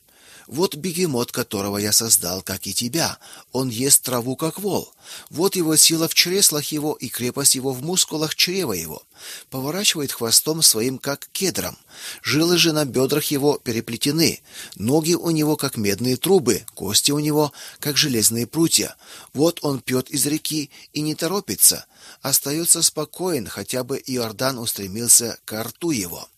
Вот 0.47 0.75
бегемот, 0.75 1.33
которого 1.33 1.79
я 1.79 1.93
создал, 1.93 2.43
как 2.43 2.67
и 2.67 2.75
тебя. 2.75 3.19
Он 3.53 3.69
ест 3.69 4.03
траву, 4.03 4.37
как 4.37 4.59
вол. 4.59 4.93
Вот 5.31 5.57
его 5.57 5.77
сила 5.77 6.09
в 6.09 6.15
чреслах 6.15 6.73
его 6.73 6.95
и 6.95 7.09
крепость 7.09 7.55
его 7.55 7.73
в 7.73 7.83
мускулах 7.83 8.35
чрева 8.35 8.73
его. 8.73 9.03
Поворачивает 9.51 10.13
хвостом 10.13 10.63
своим, 10.63 10.99
как 10.99 11.29
кедром. 11.33 11.77
Жилы 12.23 12.59
же 12.59 12.73
на 12.73 12.85
бедрах 12.85 13.27
его 13.27 13.59
переплетены. 13.59 14.43
Ноги 14.77 15.15
у 15.15 15.31
него, 15.31 15.57
как 15.57 15.77
медные 15.77 16.17
трубы, 16.17 16.65
кости 16.75 17.13
у 17.13 17.19
него, 17.19 17.53
как 17.79 17.97
железные 17.97 18.47
прутья. 18.47 18.97
Вот 19.33 19.61
он 19.63 19.81
пьет 19.81 20.11
из 20.11 20.27
реки 20.27 20.71
и 20.93 21.01
не 21.01 21.15
торопится. 21.15 21.87
Остается 22.21 22.83
спокоен, 22.83 23.47
хотя 23.47 23.85
бы 23.85 24.03
Иордан 24.05 24.59
устремился 24.59 25.39
к 25.45 25.63
рту 25.63 25.91
его. 25.91 26.29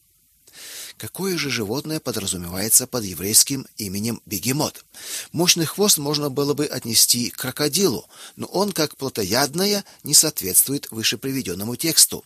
Какое 0.97 1.36
же 1.36 1.51
животное 1.51 1.99
подразумевается 1.99 2.86
под 2.86 3.05
еврейским 3.05 3.66
именем 3.76 4.22
бегемот? 4.26 4.84
Мощный 5.32 5.66
хвост 5.66 5.99
можно 5.99 6.30
было 6.30 6.55
бы 6.55 6.66
отнести 6.66 7.30
к 7.30 7.36
крокодилу, 7.36 8.09
но 8.36 8.47
он, 8.47 8.72
как 8.72 8.97
плотоядное, 8.97 9.84
не 10.05 10.14
соответствует 10.14 10.88
выше 10.90 11.18
приведенному 11.18 11.74
тексту. 11.74 12.24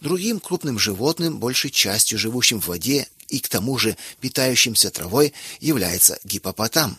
Другим 0.00 0.40
крупным 0.40 0.78
животным, 0.78 1.38
большей 1.38 1.70
частью 1.70 2.18
живущим 2.18 2.60
в 2.60 2.66
воде 2.66 3.08
и 3.28 3.38
к 3.38 3.48
тому 3.48 3.78
же 3.78 3.96
питающимся 4.20 4.90
травой, 4.90 5.32
является 5.60 6.18
гипопотам 6.24 6.98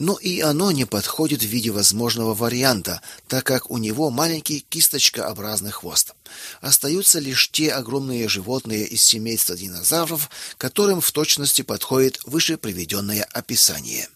но 0.00 0.16
и 0.16 0.40
оно 0.40 0.72
не 0.72 0.86
подходит 0.86 1.42
в 1.42 1.46
виде 1.46 1.70
возможного 1.70 2.34
варианта, 2.34 3.02
так 3.28 3.44
как 3.44 3.70
у 3.70 3.76
него 3.76 4.10
маленький 4.10 4.64
кисточкообразный 4.68 5.70
хвост. 5.70 6.14
Остаются 6.62 7.18
лишь 7.18 7.50
те 7.50 7.70
огромные 7.70 8.26
животные 8.26 8.86
из 8.86 9.02
семейства 9.04 9.56
динозавров, 9.56 10.30
которым 10.56 11.02
в 11.02 11.12
точности 11.12 11.62
подходит 11.62 12.18
выше 12.24 12.56
приведенное 12.56 13.28
описание. 13.30 14.08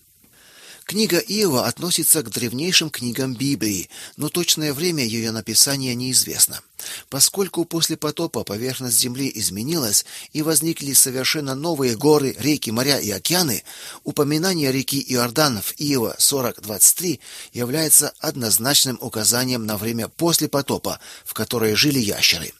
Книга 0.84 1.18
Иова 1.18 1.66
относится 1.66 2.22
к 2.22 2.30
древнейшим 2.30 2.90
книгам 2.90 3.32
Библии, 3.34 3.88
но 4.18 4.28
точное 4.28 4.74
время 4.74 5.02
ее 5.02 5.30
написания 5.30 5.94
неизвестно. 5.94 6.60
Поскольку 7.08 7.64
после 7.64 7.96
потопа 7.96 8.44
поверхность 8.44 8.98
земли 8.98 9.32
изменилась 9.34 10.04
и 10.34 10.42
возникли 10.42 10.92
совершенно 10.92 11.54
новые 11.54 11.96
горы, 11.96 12.36
реки, 12.38 12.70
моря 12.70 12.98
и 12.98 13.10
океаны, 13.10 13.64
упоминание 14.04 14.70
реки 14.72 15.02
Иордан 15.08 15.62
в 15.62 15.74
Иова 15.78 16.16
40:23 16.18 17.18
является 17.54 18.12
однозначным 18.18 18.98
указанием 19.00 19.64
на 19.64 19.78
время 19.78 20.08
после 20.08 20.48
потопа, 20.48 21.00
в 21.24 21.32
которое 21.32 21.74
жили 21.76 21.98
ящеры. 21.98 22.52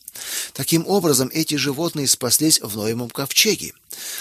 Таким 0.52 0.86
образом, 0.86 1.30
эти 1.32 1.56
животные 1.56 2.06
спаслись 2.06 2.60
в 2.60 2.76
Ноемом 2.76 3.10
ковчеге. 3.10 3.72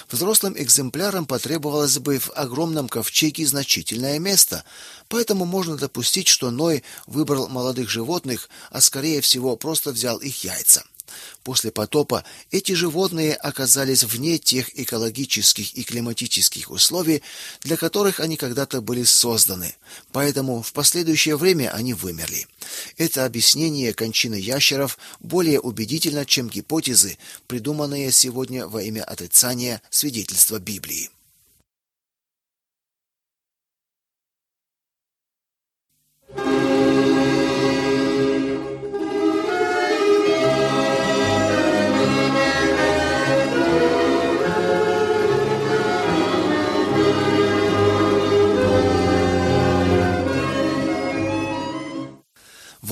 Взрослым 0.09 0.55
экземплярам 0.57 1.25
потребовалось 1.25 1.97
бы 1.99 2.19
в 2.19 2.31
огромном 2.31 2.87
ковчеге 2.87 3.45
значительное 3.45 4.19
место, 4.19 4.63
поэтому 5.09 5.45
можно 5.45 5.77
допустить, 5.77 6.27
что 6.27 6.51
Ной 6.51 6.83
выбрал 7.07 7.47
молодых 7.49 7.89
животных, 7.89 8.49
а 8.71 8.81
скорее 8.81 9.21
всего 9.21 9.55
просто 9.55 9.91
взял 9.91 10.17
их 10.17 10.43
яйца. 10.43 10.83
После 11.43 11.71
потопа 11.71 12.23
эти 12.51 12.71
животные 12.71 13.35
оказались 13.35 14.03
вне 14.03 14.37
тех 14.37 14.77
экологических 14.79 15.73
и 15.75 15.83
климатических 15.83 16.71
условий, 16.71 17.21
для 17.61 17.77
которых 17.77 18.19
они 18.19 18.37
когда-то 18.37 18.81
были 18.81 19.03
созданы. 19.03 19.75
Поэтому 20.11 20.61
в 20.61 20.73
последующее 20.73 21.37
время 21.37 21.71
они 21.73 21.93
вымерли. 21.93 22.47
Это 22.97 23.25
объяснение 23.25 23.93
кончины 23.93 24.35
ящеров 24.35 24.97
более 25.19 25.59
убедительно, 25.59 26.25
чем 26.25 26.49
гипотезы, 26.49 27.17
придуманные 27.47 28.11
сегодня 28.11 28.67
во 28.67 28.81
имя 28.81 29.03
отрицания 29.03 29.81
свидетельства 29.89 30.59
Библии. 30.59 31.09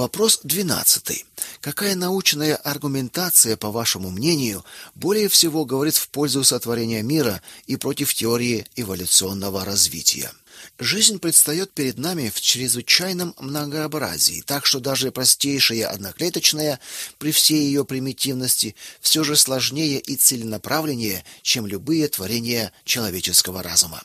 Вопрос 0.02 0.40
двенадцатый. 0.42 1.26
Какая 1.60 1.94
научная 1.94 2.56
аргументация, 2.56 3.56
по 3.56 3.70
вашему 3.70 4.10
мнению, 4.10 4.66
более 4.96 5.30
всего 5.30 5.64
говорит 5.64 5.96
в 5.96 6.10
пользу 6.10 6.44
сотворения 6.44 7.04
мира 7.04 7.40
и 7.68 7.76
против 7.76 8.12
теории 8.12 8.66
эволюционного 8.76 9.64
развития? 9.64 10.32
Жизнь 10.80 11.20
предстает 11.20 11.74
перед 11.74 12.00
нами 12.00 12.32
в 12.34 12.42
чрезвычайном 12.42 13.36
многообразии, 13.38 14.44
так 14.44 14.66
что 14.66 14.80
даже 14.80 15.12
простейшая 15.12 15.88
одноклеточная, 15.88 16.80
при 17.20 17.32
всей 17.32 17.66
ее 17.66 17.86
примитивности, 17.86 18.74
все 19.02 19.24
же 19.24 19.36
сложнее 19.36 20.00
и 20.00 20.16
целенаправленнее, 20.16 21.24
чем 21.44 21.68
любые 21.68 22.08
творения 22.08 22.74
человеческого 22.86 23.62
разума. 23.62 24.02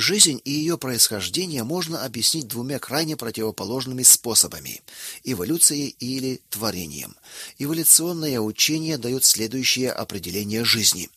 Жизнь 0.00 0.40
и 0.46 0.50
ее 0.50 0.78
происхождение 0.78 1.62
можно 1.62 2.06
объяснить 2.06 2.48
двумя 2.48 2.78
крайне 2.78 3.18
противоположными 3.18 4.02
способами– 4.02 4.80
эволюцией 5.24 5.94
или 6.00 6.40
творением. 6.48 7.14
Эволюционное 7.58 8.40
учение 8.40 8.96
дает 8.96 9.24
следующее 9.24 9.92
определение 9.92 10.64
жизни. 10.64 11.10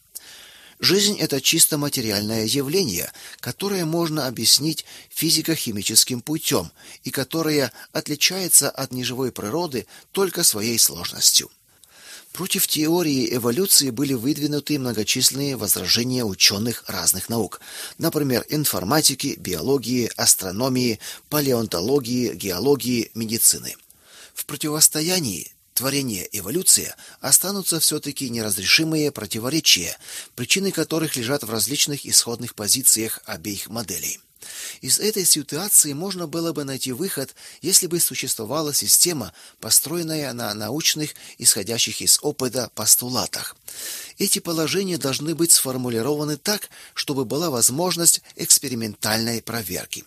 Жизнь– 0.80 1.18
это 1.20 1.40
чисто 1.40 1.78
материальное 1.78 2.44
явление, 2.44 3.10
которое 3.40 3.86
можно 3.86 4.28
объяснить 4.28 4.84
физико-химическим 5.12 6.20
путем 6.20 6.70
и 7.06 7.10
которое 7.10 7.72
отличается 7.94 8.70
от 8.70 8.92
неживой 8.92 9.32
природы 9.32 9.88
только 10.12 10.44
своей 10.44 10.78
сложностью. 10.78 11.50
Против 12.34 12.66
теории 12.66 13.32
эволюции 13.36 13.92
были 13.92 14.16
выдвинуты 14.16 14.80
многочисленные 14.80 15.56
возражения 15.56 16.26
ученых 16.26 16.84
разных 16.88 17.30
наук, 17.30 17.62
например, 18.00 18.44
информатики, 18.50 19.36
биологии, 19.38 20.10
астрономии, 20.18 21.00
палеонтологии, 21.30 22.34
геологии, 22.34 23.12
медицины. 23.14 23.76
В 24.34 24.48
противостоянии 24.48 25.54
творение 25.76 26.28
эволюция 26.32 26.96
останутся 27.22 27.80
все-таки 27.80 28.32
неразрешимые 28.32 29.12
противоречия, 29.12 29.96
причины 30.36 30.72
которых 30.72 31.16
лежат 31.16 31.44
в 31.44 31.52
различных 31.52 32.04
исходных 32.04 32.56
позициях 32.56 33.20
обеих 33.26 33.70
моделей. 33.70 34.20
Из 34.82 35.00
этой 35.00 35.26
ситуации 35.26 35.94
можно 35.94 36.28
было 36.28 36.54
бы 36.54 36.64
найти 36.64 36.92
выход, 36.92 37.36
если 37.62 37.88
бы 37.88 38.00
существовала 38.00 38.74
система, 38.74 39.34
построенная 39.60 40.34
на 40.34 40.54
научных, 40.54 41.16
исходящих 41.38 42.02
из 42.02 42.20
опыта 42.22 42.70
постулатах. 42.76 43.56
Эти 44.24 44.40
положения 44.40 44.98
должны 44.98 45.36
быть 45.36 45.52
сформулированы 45.52 46.38
так, 46.38 46.70
чтобы 46.94 47.26
была 47.26 47.50
возможность 47.50 48.22
экспериментальной 48.38 49.42
проверки. 49.42 50.06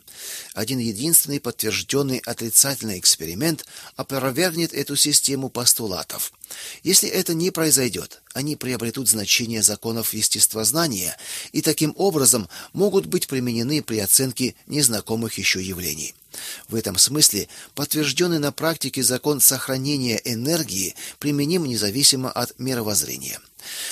Один 0.54 0.78
единственный 0.78 1.38
подтвержденный 1.38 2.22
отрицательный 2.24 2.98
эксперимент 2.98 3.66
опровергнет 3.94 4.72
эту 4.72 4.96
систему 4.96 5.50
постулатов. 5.50 6.32
Если 6.82 7.10
это 7.10 7.34
не 7.34 7.50
произойдет, 7.50 8.22
они 8.32 8.56
приобретут 8.56 9.06
значение 9.06 9.62
законов 9.62 10.14
естествознания 10.14 11.14
и 11.52 11.60
таким 11.60 11.92
образом 11.98 12.48
могут 12.72 13.04
быть 13.04 13.26
применены 13.26 13.82
при 13.82 13.98
оценке 13.98 14.54
незнакомых 14.66 15.36
еще 15.36 15.62
явлений. 15.62 16.14
В 16.68 16.74
этом 16.74 16.96
смысле 16.96 17.48
подтвержденный 17.74 18.38
на 18.38 18.50
практике 18.50 19.02
закон 19.02 19.42
сохранения 19.42 20.18
энергии 20.24 20.94
применим 21.18 21.66
независимо 21.66 22.30
от 22.30 22.58
мировоззрения. 22.58 23.40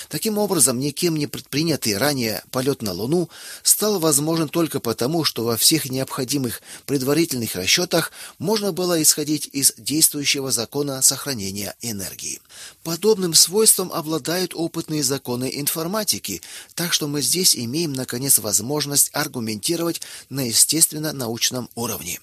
Таким 0.09 0.39
образом, 0.39 0.79
никем 0.79 1.17
не 1.17 1.27
предпринятый 1.27 1.97
ранее 1.97 2.43
полет 2.51 2.83
на 2.83 2.93
Луну 2.93 3.29
стал 3.63 3.99
возможен 3.99 4.49
только 4.49 4.81
потому, 4.81 5.25
что 5.25 5.45
во 5.45 5.57
всех 5.57 5.91
необходимых 5.91 6.63
предварительных 6.87 7.55
расчетах 7.55 8.13
можно 8.39 8.73
было 8.73 9.01
исходить 9.03 9.49
из 9.53 9.75
действующего 9.77 10.51
закона 10.51 11.03
сохранения 11.03 11.75
энергии. 11.81 12.41
Подобным 12.83 13.35
свойством 13.35 13.93
обладают 13.93 14.53
опытные 14.55 15.03
законы 15.03 15.51
информатики, 15.55 16.43
так 16.75 16.93
что 16.93 17.09
мы 17.09 17.23
здесь 17.23 17.57
имеем 17.57 17.93
наконец 17.93 18.39
возможность 18.39 19.11
аргументировать 19.13 20.01
на 20.29 20.47
естественно-научном 20.47 21.69
уровне. 21.75 22.21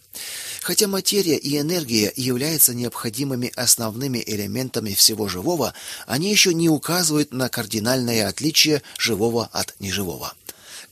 Хотя 0.62 0.88
материя 0.88 1.38
и 1.38 1.58
энергия 1.58 2.14
являются 2.16 2.76
необходимыми 2.76 3.52
основными 3.56 4.24
элементами 4.26 4.94
всего 4.94 5.28
живого, 5.28 5.74
они 6.06 6.30
еще 6.30 6.54
не 6.54 6.70
указывают 6.70 7.34
на 7.34 7.50
кардинальное 7.50 8.28
отличие 8.28 8.84
живого 8.98 9.50
от 9.52 9.76
неживого. 9.80 10.36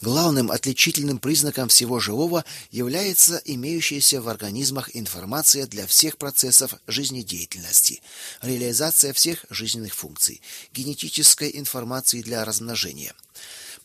Главным 0.01 0.49
отличительным 0.49 1.19
признаком 1.19 1.67
всего 1.67 1.99
живого 1.99 2.45
является 2.71 3.41
имеющаяся 3.45 4.21
в 4.21 4.29
организмах 4.29 4.89
информация 4.95 5.67
для 5.67 5.85
всех 5.85 6.17
процессов 6.17 6.73
жизнедеятельности, 6.87 8.01
реализация 8.41 9.13
всех 9.13 9.45
жизненных 9.51 9.93
функций, 9.93 10.41
генетической 10.73 11.51
информации 11.53 12.21
для 12.23 12.43
размножения– 12.43 13.13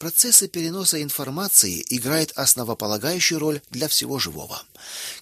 Процессы 0.05 0.49
переноса 0.49 1.03
информации 1.03 1.83
играют 1.89 2.31
основополагающую 2.33 3.41
роль 3.41 3.63
для 3.71 3.89
всего 3.89 4.19
живого. 4.19 4.63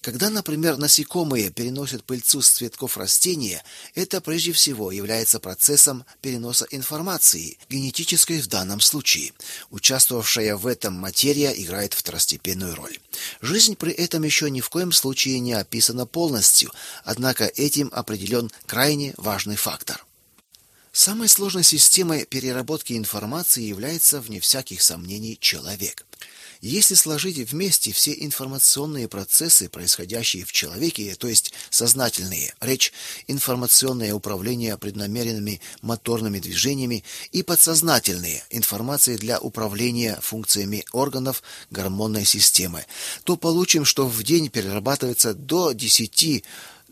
Когда, 0.01 0.29
например, 0.29 0.77
насекомые 0.77 1.51
переносят 1.51 2.03
пыльцу 2.03 2.43
с 2.43 2.49
цветков 2.49 2.97
растения, 2.97 3.63
это 3.95 4.21
прежде 4.21 4.51
всего 4.51 4.91
является 4.91 5.39
процессом 5.39 6.05
переноса 6.21 6.67
информации, 6.73 7.59
генетической 7.71 8.41
в 8.41 8.49
данном 8.49 8.81
случае. 8.81 9.33
Участвовавшая 9.71 10.57
в 10.57 10.67
этом 10.67 10.95
материя 10.95 11.53
играет 11.53 11.95
второстепенную 11.95 12.75
роль. 12.75 12.99
Жизнь 13.41 13.77
при 13.77 13.93
этом 13.93 14.25
еще 14.25 14.51
ни 14.51 14.61
в 14.61 14.69
коем 14.69 14.91
случае 14.91 15.39
не 15.39 15.53
описана 15.53 16.07
полностью, 16.07 16.73
однако 17.05 17.45
этим 17.45 17.89
определен 17.93 18.51
крайне 18.67 19.15
важный 19.17 19.55
фактор. 19.55 20.05
Самой 20.95 21.29
сложной 21.29 21.65
системой 21.65 22.27
переработки 22.27 22.93
информации 22.93 23.63
является, 23.63 24.21
вне 24.21 24.41
всяких 24.41 24.83
сомнений, 24.83 25.39
человек. 25.41 26.05
Если 26.61 26.95
сложить 26.95 27.39
вместе 27.39 27.93
все 27.93 28.15
информационные 28.17 29.09
процессы, 29.09 29.71
происходящие 29.71 30.45
в 30.45 30.53
человеке, 30.53 31.17
то 31.19 31.29
есть 31.29 31.55
сознательные, 31.71 32.55
речь, 32.61 32.93
информационное 33.27 34.15
управление 34.15 34.77
преднамеренными 34.77 35.63
моторными 35.81 36.39
движениями 36.39 37.05
и 37.33 37.43
подсознательные, 37.43 38.45
информации 38.51 39.17
для 39.17 39.41
управления 39.41 40.21
функциями 40.21 40.85
органов 40.93 41.43
гормонной 41.71 42.27
системы, 42.27 42.85
то 43.25 43.37
получим, 43.37 43.87
что 43.87 44.07
в 44.07 44.23
день 44.23 44.51
перерабатывается 44.51 45.33
до 45.33 45.73
10 45.73 46.45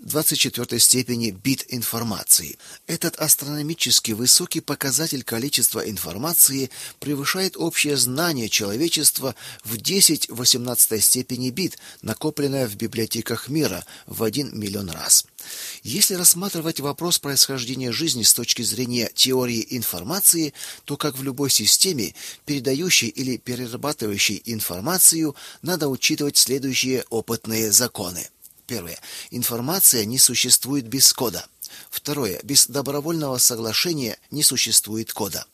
24 0.03 0.81
степени 0.81 1.31
бит 1.31 1.67
информации. 1.69 2.59
Этот 2.87 3.17
астрономически 3.17 4.13
высокий 4.13 4.61
показатель 4.61 5.23
количества 5.23 5.81
информации 5.81 6.71
превышает 7.01 7.57
общее 7.59 7.99
знание 7.99 8.49
человечества 8.49 9.35
в 9.63 9.77
10 9.77 10.31
18 10.31 11.05
степени 11.05 11.51
бит, 11.51 11.77
накопленное 12.01 12.67
в 12.67 12.77
библиотеках 12.77 13.49
мира 13.49 13.85
в 14.07 14.23
1 14.23 14.59
миллион 14.59 14.89
раз. 14.91 15.27
Если 15.83 16.15
рассматривать 16.15 16.81
вопрос 16.81 17.19
происхождения 17.19 17.93
жизни 17.93 18.23
с 18.23 18.33
точки 18.33 18.63
зрения 18.63 19.11
теории 19.15 19.67
информации, 19.69 20.55
то 20.85 20.97
как 20.97 21.19
в 21.19 21.23
любой 21.23 21.51
системе, 21.51 22.15
передающей 22.47 23.09
или 23.09 23.37
перерабатывающей 23.37 24.41
информацию, 24.47 25.37
надо 25.61 25.89
учитывать 25.89 26.39
следующие 26.39 27.05
опытные 27.11 27.71
законы. 27.71 28.27
Первое. 28.71 29.01
Информация 29.33 30.05
не 30.05 30.17
существует 30.17 30.87
без 30.87 31.13
кода. 31.13 31.45
Второе. 31.91 32.39
Без 32.45 32.69
добровольного 32.69 33.37
соглашения 33.39 34.17
не 34.31 34.45
существует 34.45 35.13
кода. 35.13 35.45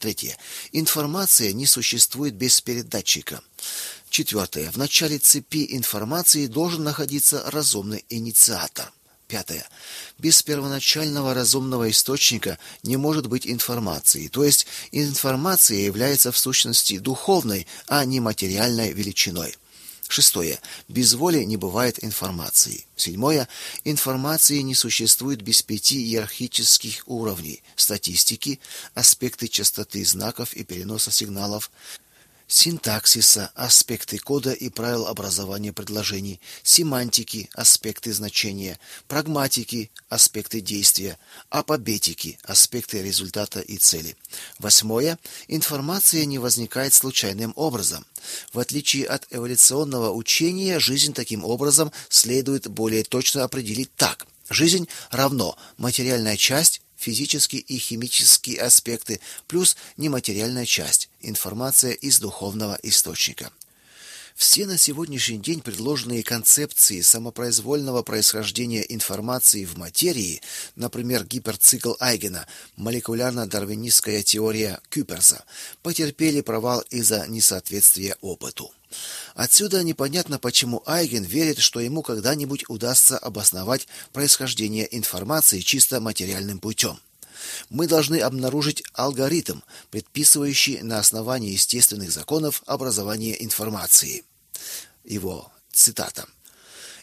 Третье. 0.00 0.36
Информация 0.72 1.52
не 1.52 1.66
существует 1.66 2.34
без 2.34 2.60
передатчика. 2.60 3.40
Четвертое. 4.10 4.72
В 4.72 4.76
начале 4.76 5.18
цепи 5.18 5.68
информации 5.70 6.48
должен 6.48 6.82
находиться 6.82 7.48
разумный 7.48 8.04
инициатор. 8.08 8.90
Пятое. 9.28 9.64
Без 10.18 10.42
первоначального 10.42 11.32
разумного 11.32 11.88
источника 11.88 12.58
не 12.82 12.96
может 12.96 13.28
быть 13.28 13.46
информации, 13.46 14.26
то 14.26 14.42
есть 14.42 14.66
информация 14.90 15.78
является 15.78 16.32
в 16.32 16.38
сущности 16.38 16.98
духовной, 16.98 17.68
а 17.86 18.04
не 18.04 18.18
материальной 18.18 18.92
величиной. 18.92 19.54
Шестое. 20.08 20.60
Без 20.88 21.14
воли 21.14 21.44
не 21.44 21.56
бывает 21.56 22.02
информации. 22.04 22.86
Седьмое. 22.96 23.48
Информации 23.84 24.58
не 24.58 24.74
существует 24.74 25.42
без 25.42 25.62
пяти 25.62 26.02
иерархических 26.04 27.02
уровней: 27.06 27.62
статистики, 27.76 28.60
аспекты 28.94 29.48
частоты 29.48 30.04
знаков 30.04 30.52
и 30.54 30.62
переноса 30.62 31.10
сигналов, 31.10 31.70
синтаксиса, 32.46 33.50
аспекты 33.54 34.18
кода 34.18 34.52
и 34.52 34.68
правил 34.68 35.06
образования 35.06 35.72
предложений, 35.72 36.40
семантики, 36.62 37.48
аспекты 37.54 38.12
значения, 38.12 38.78
прагматики, 39.08 39.90
аспекты 40.08 40.60
действия, 40.60 41.18
апобетики, 41.50 42.38
аспекты 42.42 43.02
результата 43.02 43.60
и 43.60 43.76
цели. 43.76 44.16
Восьмое. 44.58 45.18
Информация 45.48 46.24
не 46.24 46.38
возникает 46.38 46.94
случайным 46.94 47.52
образом. 47.56 48.04
В 48.52 48.58
отличие 48.58 49.06
от 49.06 49.26
эволюционного 49.30 50.12
учения, 50.12 50.78
жизнь 50.78 51.12
таким 51.12 51.44
образом 51.44 51.92
следует 52.08 52.68
более 52.68 53.04
точно 53.04 53.44
определить 53.44 53.94
так– 53.96 54.26
Жизнь 54.50 54.88
равно 55.10 55.56
материальная 55.78 56.36
часть, 56.36 56.82
физические 57.04 57.60
и 57.60 57.76
химические 57.76 58.60
аспекты, 58.62 59.20
плюс 59.46 59.76
нематериальная 59.98 60.64
часть, 60.64 61.10
информация 61.20 61.92
из 61.92 62.18
духовного 62.18 62.78
источника. 62.82 63.52
Все 64.34 64.66
на 64.66 64.78
сегодняшний 64.78 65.38
день 65.38 65.60
предложенные 65.60 66.24
концепции 66.24 67.02
самопроизвольного 67.02 68.02
происхождения 68.02 68.82
информации 68.88 69.64
в 69.64 69.76
материи, 69.76 70.40
например, 70.74 71.24
гиперцикл 71.24 71.92
Айгена, 72.00 72.46
молекулярно-дарвинистская 72.76 74.22
теория 74.22 74.80
Кюперса, 74.88 75.44
потерпели 75.82 76.40
провал 76.40 76.80
из-за 76.90 77.26
несоответствия 77.28 78.16
опыту. 78.22 78.72
Отсюда 79.34 79.82
непонятно, 79.82 80.38
почему 80.38 80.82
Айген 80.86 81.24
верит, 81.24 81.58
что 81.58 81.80
ему 81.80 82.02
когда-нибудь 82.02 82.64
удастся 82.68 83.18
обосновать 83.18 83.88
происхождение 84.12 84.86
информации 84.96 85.60
чисто 85.60 86.00
материальным 86.00 86.60
путем. 86.60 86.98
Мы 87.68 87.86
должны 87.86 88.20
обнаружить 88.20 88.82
алгоритм, 88.92 89.60
предписывающий 89.90 90.82
на 90.82 90.98
основании 90.98 91.52
естественных 91.52 92.10
законов 92.10 92.62
образование 92.66 93.42
информации. 93.44 94.24
Его 95.04 95.50
цитата. 95.72 96.26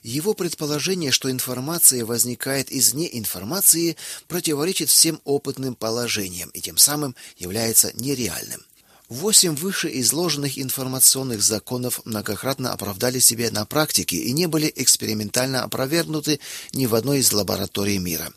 Его 0.03 0.33
предположение, 0.33 1.11
что 1.11 1.29
информация 1.29 2.05
возникает 2.05 2.71
из 2.71 2.93
неинформации, 2.95 3.97
противоречит 4.27 4.89
всем 4.89 5.21
опытным 5.25 5.75
положениям 5.75 6.49
и 6.49 6.61
тем 6.61 6.77
самым 6.77 7.15
является 7.37 7.91
нереальным. 7.93 8.65
Восемь 9.11 9.57
вышеизложенных 9.57 10.57
информационных 10.57 11.41
законов 11.41 11.99
многократно 12.05 12.71
оправдали 12.71 13.19
себя 13.19 13.51
на 13.51 13.65
практике 13.65 14.15
и 14.15 14.31
не 14.31 14.47
были 14.47 14.71
экспериментально 14.73 15.63
опровергнуты 15.63 16.39
ни 16.71 16.85
в 16.85 16.95
одной 16.95 17.19
из 17.19 17.33
лабораторий 17.33 17.97
мира. 17.97 18.31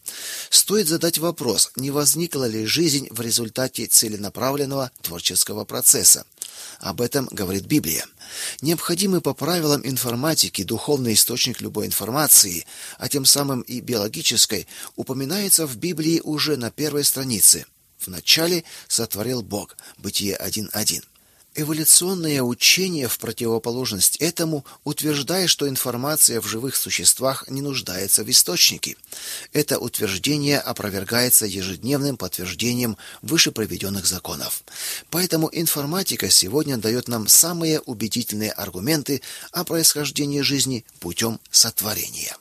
Стоит 0.51 0.89
задать 0.89 1.19
вопрос, 1.19 1.71
не 1.77 1.93
возникла 1.93 2.49
ли 2.49 2.67
жизнь 2.67 3.07
в 3.13 3.21
результате 3.21 3.87
целенаправленного 3.87 4.91
творческого 5.01 5.65
процесса. 5.65 6.27
Об 6.81 7.03
этом 7.03 7.29
говорит 7.31 7.67
Библия. 7.67 8.05
Необходимый 8.61 9.21
по 9.21 9.33
правилам 9.33 9.81
информатики 9.85 10.65
духовный 10.65 11.13
источник 11.13 11.61
любой 11.61 11.87
информации, 11.87 12.67
а 12.99 13.09
тем 13.09 13.27
самым 13.27 13.61
и 13.61 13.79
биологической, 13.79 14.67
упоминается 14.97 15.69
в 15.69 15.77
Библии 15.77 16.21
уже 16.25 16.57
на 16.57 16.73
первой 16.73 17.05
странице– 17.05 17.65
Вначале 18.07 18.65
сотворил 18.89 19.43
Бог. 19.43 19.77
Бытие 19.99 20.37
1.1. 20.37 21.03
Эволюционное 21.57 22.43
учение 22.43 23.07
в 23.07 23.17
противоположность 23.19 24.17
этому 24.17 24.65
утверждает, 24.83 25.49
что 25.49 25.69
информация 25.69 26.41
в 26.41 26.49
живых 26.49 26.75
существах 26.75 27.49
не 27.49 27.63
нуждается 27.63 28.25
в 28.25 28.31
источнике. 28.31 28.97
Это 29.53 29.79
утверждение 29.79 30.59
опровергается 30.59 31.47
ежедневным 31.47 32.17
подтверждением 32.17 32.97
выше 33.23 33.53
приведенных 33.53 34.05
законов. 34.05 34.65
Поэтому 35.11 35.49
информатика 35.53 36.29
сегодня 36.29 36.77
дает 36.77 37.07
нам 37.07 37.29
самые 37.29 37.79
убедительные 37.81 38.51
аргументы 38.51 39.23
о 39.53 39.63
происхождении 39.63 40.41
жизни 40.41 40.85
путем 40.99 41.39
сотворения. 41.53 42.37